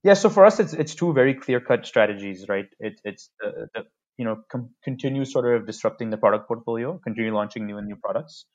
[0.04, 2.66] Yeah, so for us, it's it's two very clear cut strategies, right?
[2.80, 3.82] It, it's the, the
[4.18, 7.96] you know com- continue sort of disrupting the product portfolio, continue launching new and new
[7.98, 8.46] products,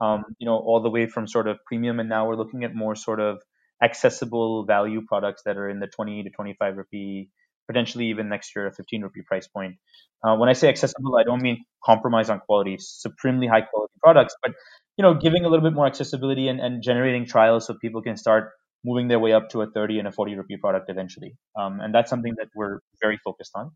[0.00, 2.74] um, you know, all the way from sort of premium, and now we're looking at
[2.74, 3.38] more sort of
[3.82, 7.30] accessible value products that are in the 20 to 25 rupee,
[7.66, 9.74] potentially even next year a 15 rupee price point.
[10.22, 14.36] Uh, when I say accessible, I don't mean compromise on quality, supremely high quality products,
[14.40, 14.52] but
[14.96, 18.16] you know, giving a little bit more accessibility and, and generating trials so people can
[18.16, 18.50] start
[18.84, 21.36] moving their way up to a 30 and a 40 rupee product eventually.
[21.58, 23.70] Um, and that's something that we're very focused on.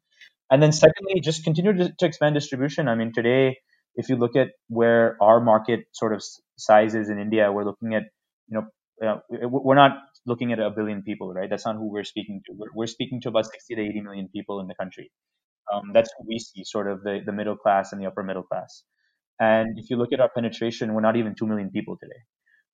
[0.50, 2.88] And then secondly, just continue to, to, expand distribution.
[2.88, 3.58] I mean, today,
[3.94, 6.22] if you look at where our market sort of
[6.56, 8.04] size is in India, we're looking at,
[8.48, 11.50] you know, uh, we're not looking at a billion people, right?
[11.50, 12.52] That's not who we're speaking to.
[12.56, 15.10] We're, we're speaking to about 60 to 80 million people in the country.
[15.72, 18.44] Um, that's who we see, sort of the, the middle class and the upper middle
[18.44, 18.84] class.
[19.40, 22.20] And if you look at our penetration, we're not even 2 million people today.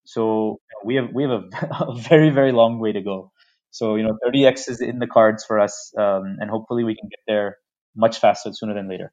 [0.04, 3.30] So we have we have a, a, very very long way to go.
[3.70, 7.08] So you know, 30x is in the cards for us, um, and hopefully we can
[7.08, 7.56] get there
[7.96, 9.12] much faster sooner than later.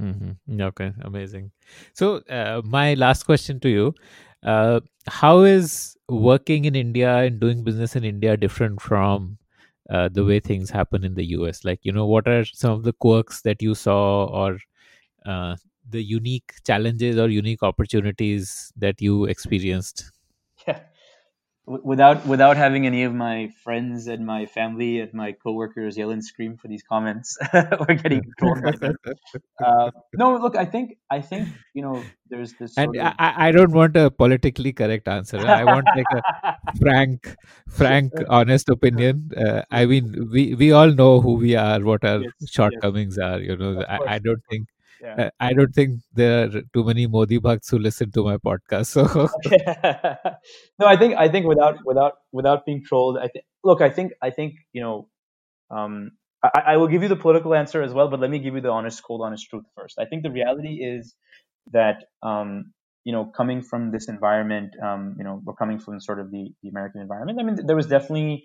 [0.00, 0.60] Mm-hmm.
[0.60, 1.52] Okay, amazing.
[1.92, 3.94] So uh, my last question to you:
[4.42, 9.38] uh, How is working in India and doing business in India different from
[9.88, 11.64] uh, the way things happen in the US?
[11.64, 14.58] Like, you know, what are some of the quirks that you saw, or
[15.24, 15.56] uh,
[15.88, 20.10] the unique challenges or unique opportunities that you experienced?
[20.66, 20.80] Yeah.
[21.66, 26.22] Without without having any of my friends and my family and my coworkers yell and
[26.22, 28.62] scream for these comments or getting trolled.
[29.64, 32.76] Uh, no, look, I think I think you know there's this.
[32.76, 33.14] and of...
[33.18, 35.38] I, I don't want a politically correct answer.
[35.38, 37.34] I want like a frank,
[37.68, 39.30] frank, honest opinion.
[39.34, 43.24] Uh, I mean, we we all know who we are, what our yes, shortcomings yes.
[43.24, 43.40] are.
[43.40, 44.68] You know, I, I don't think
[45.04, 45.30] yeah.
[45.38, 48.86] I don't think there are too many Modi bhakts who listen to my podcast.
[48.86, 49.04] So
[50.78, 54.12] no, I think I think without without without being trolled, I think look, I think
[54.22, 55.08] I think you know,
[55.70, 58.54] um, I, I will give you the political answer as well, but let me give
[58.54, 59.98] you the honest, cold, honest truth first.
[59.98, 61.14] I think the reality is
[61.72, 62.72] that um,
[63.04, 66.50] you know, coming from this environment, um, you know, we're coming from sort of the,
[66.62, 67.38] the American environment.
[67.38, 68.44] I mean, there was definitely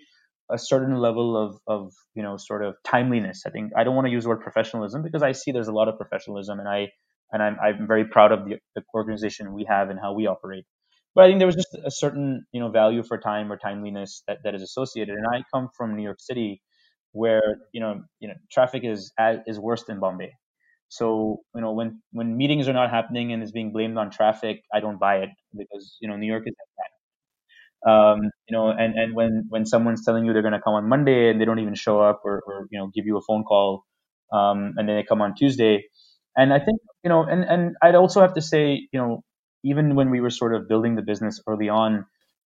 [0.52, 3.44] a certain level of, of, you know, sort of timeliness.
[3.46, 5.72] I think I don't want to use the word professionalism because I see there's a
[5.72, 6.88] lot of professionalism and I,
[7.32, 10.64] and I'm, I'm very proud of the, the organization we have and how we operate.
[11.14, 14.22] But I think there was just a certain, you know, value for time or timeliness
[14.28, 15.16] that, that is associated.
[15.16, 16.62] And I come from New York City
[17.12, 17.42] where,
[17.72, 19.12] you know, you know, traffic is,
[19.46, 20.32] is worse than Bombay.
[20.88, 24.62] So you know when when meetings are not happening and is being blamed on traffic,
[24.74, 26.54] I don't buy it because you know New York is.
[27.86, 30.88] Um, you know, and and when when someone's telling you they're going to come on
[30.88, 33.44] Monday and they don't even show up or, or you know give you a phone
[33.44, 33.84] call,
[34.32, 35.84] um, and then they come on Tuesday,
[36.36, 39.22] and I think you know, and and I'd also have to say, you know,
[39.64, 42.04] even when we were sort of building the business early on,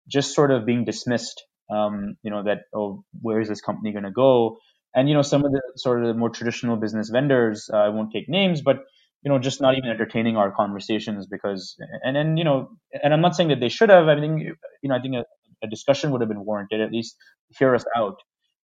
[0.08, 4.04] just sort of being dismissed, um, you know, that oh, where is this company going
[4.04, 4.58] to go?
[4.94, 7.88] and you know some of the sort of the more traditional business vendors uh, i
[7.88, 8.76] won't take names but
[9.22, 12.70] you know just not even entertaining our conversations because and then you know
[13.02, 15.24] and i'm not saying that they should have i think you know i think a,
[15.64, 17.16] a discussion would have been warranted at least
[17.58, 18.16] hear us out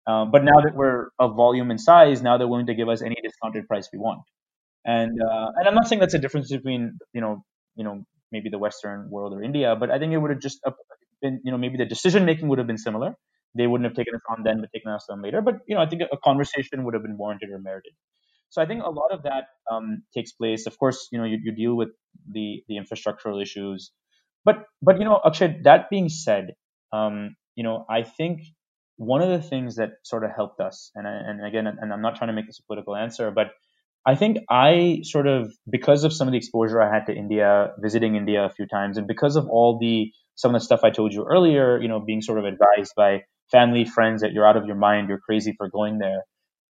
[0.07, 3.01] uh, but now that we're of volume and size now they're willing to give us
[3.01, 4.21] any discounted price we want
[4.85, 7.43] and uh, and i'm not saying that's a difference between you know
[7.75, 10.59] you know maybe the western world or india but i think it would have just
[11.21, 13.15] been you know maybe the decision making would have been similar
[13.55, 15.41] they wouldn't have taken us on then, but taken us on later.
[15.41, 17.93] But you know, I think a conversation would have been warranted or merited.
[18.49, 20.65] So I think a lot of that um, takes place.
[20.67, 21.89] Of course, you know, you, you deal with
[22.31, 23.91] the the infrastructural issues,
[24.45, 25.59] but but you know, Akshay.
[25.63, 26.55] That being said,
[26.93, 28.41] um, you know, I think
[28.97, 32.01] one of the things that sort of helped us, and I, and again, and I'm
[32.01, 33.47] not trying to make this a political answer, but
[34.05, 37.71] I think I sort of because of some of the exposure I had to India,
[37.79, 40.91] visiting India a few times, and because of all the some of the stuff I
[40.91, 44.55] told you earlier, you know, being sort of advised by family, friends that you're out
[44.57, 46.23] of your mind, you're crazy for going there.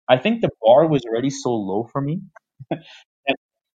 [0.10, 2.22] I think the bar was already so low for me
[2.72, 3.36] that,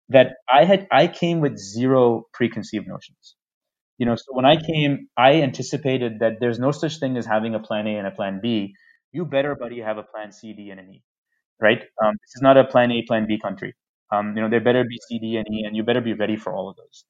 [0.09, 3.35] that I had I came with zero preconceived notions.
[3.97, 7.55] You know, so when I came, I anticipated that there's no such thing as having
[7.55, 8.75] a plan A and a plan B.
[9.11, 11.03] You better, buddy, have a plan C, D, and an E,
[11.61, 11.79] right?
[12.03, 13.75] Um, this is not a plan A, plan B country.
[14.11, 16.37] Um, you know, there better be C, D, and E, and you better be ready
[16.37, 17.05] for all of those.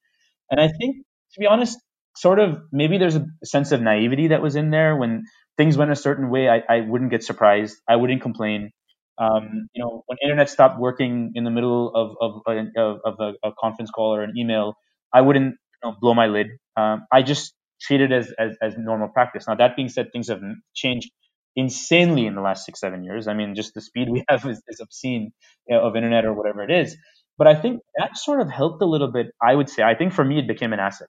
[0.50, 0.96] And I think,
[1.34, 1.78] to be honest,
[2.16, 5.24] sort of maybe there's a sense of naivety that was in there when
[5.56, 7.76] things went a certain way, I, I wouldn't get surprised.
[7.88, 8.70] I wouldn't complain.
[9.18, 13.48] Um, you know, when internet stopped working in the middle of of, of, of a,
[13.48, 14.74] a, conference call or an email,
[15.12, 16.48] I wouldn't you know, blow my lid.
[16.76, 19.46] Um, I just treat it as, as, as normal practice.
[19.48, 20.40] Now that being said, things have
[20.74, 21.10] changed
[21.56, 23.26] insanely in the last six seven years.
[23.26, 25.32] I mean, just the speed we have is, is obscene
[25.66, 26.96] you know, of internet or whatever it is.
[27.36, 29.28] But I think that sort of helped a little bit.
[29.42, 29.82] I would say.
[29.82, 31.08] I think for me, it became an asset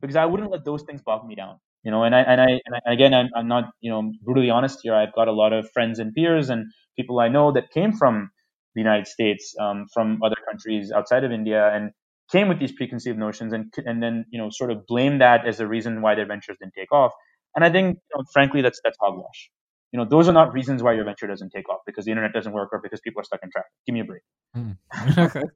[0.00, 2.46] because I wouldn't let those things bog me down you know and i and i,
[2.66, 4.94] and I again I'm, I'm not you know brutally honest here.
[4.94, 6.66] I've got a lot of friends and peers and
[6.96, 8.30] people i know that came from
[8.74, 11.90] the united states um, from other countries outside of india and
[12.30, 15.58] came with these preconceived notions and and then you know sort of blame that as
[15.58, 17.12] the reason why their ventures didn't take off.
[17.54, 19.50] And i think you know, frankly that's that's hogwash.
[19.92, 22.32] You know those are not reasons why your venture doesn't take off because the internet
[22.32, 23.70] doesn't work or because people are stuck in traffic.
[23.86, 24.22] Give me a break.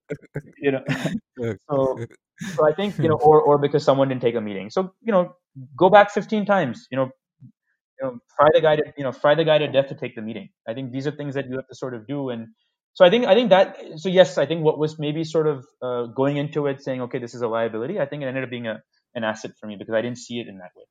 [0.46, 0.54] Mm.
[0.58, 0.82] you know?
[1.70, 2.00] So
[2.44, 5.12] so i think you know or or because someone didn't take a meeting so you
[5.12, 5.34] know
[5.76, 7.10] go back 15 times you know
[7.44, 10.14] you know fry the guy to you know fry the guy to death to take
[10.14, 12.48] the meeting i think these are things that you have to sort of do and
[12.94, 15.64] so i think i think that so yes i think what was maybe sort of
[15.82, 18.50] uh, going into it saying okay this is a liability i think it ended up
[18.50, 18.80] being a
[19.14, 20.84] an asset for me because i didn't see it in that way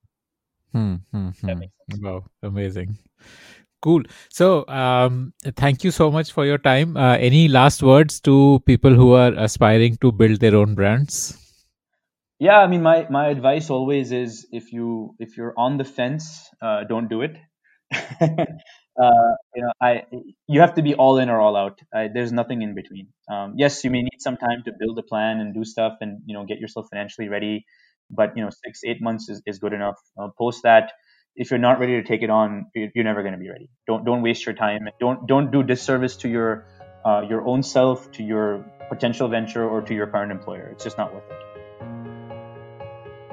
[0.76, 1.60] Hmm, hmm, hmm.
[2.02, 2.98] Wow, amazing.
[3.82, 4.04] Cool.
[4.30, 6.98] So, um, thank you so much for your time.
[6.98, 11.45] Uh, any last words to people who are aspiring to build their own brands?
[12.40, 16.50] Yeah, I mean, my my advice always is if you if you're on the fence,
[16.62, 17.38] uh, don't do it.
[17.94, 20.04] uh, you know, I
[20.48, 21.80] you have to be all in or all out.
[21.94, 23.08] I, there's nothing in between.
[23.32, 26.22] Um, yes, you may need some time to build a plan and do stuff, and
[26.26, 27.66] you know, get yourself financially ready
[28.12, 30.92] but you know six eight months is, is good enough uh, post that
[31.36, 34.06] if you're not ready to take it on you're never going to be ready don't
[34.06, 36.68] don't waste your time don't don't do disservice to your
[37.04, 41.00] uh, your own self to your potential venture or to your current employer it's just
[41.00, 41.55] not worth it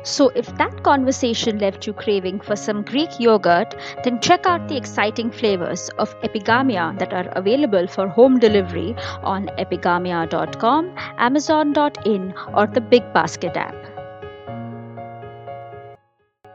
[0.03, 3.75] so, if that conversation left you craving for some Greek yogurt,
[4.05, 9.47] then check out the exciting flavors of Epigamia that are available for home delivery on
[9.59, 13.93] epigamia.com, amazon.in, or the Big Basket app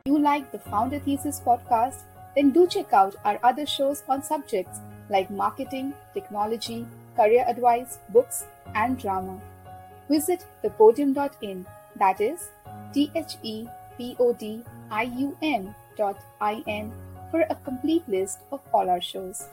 [0.07, 2.03] you like the Founder Thesis podcast,
[2.35, 4.79] then do check out our other shows on subjects
[5.09, 8.45] like marketing, technology, career advice, books,
[8.75, 9.39] and drama.
[10.09, 11.65] visit thepodium.in,
[12.01, 12.43] that is
[12.93, 13.67] T H E
[13.97, 16.91] P O D I U M dot I N
[17.31, 19.43] for a complete list of all our shows.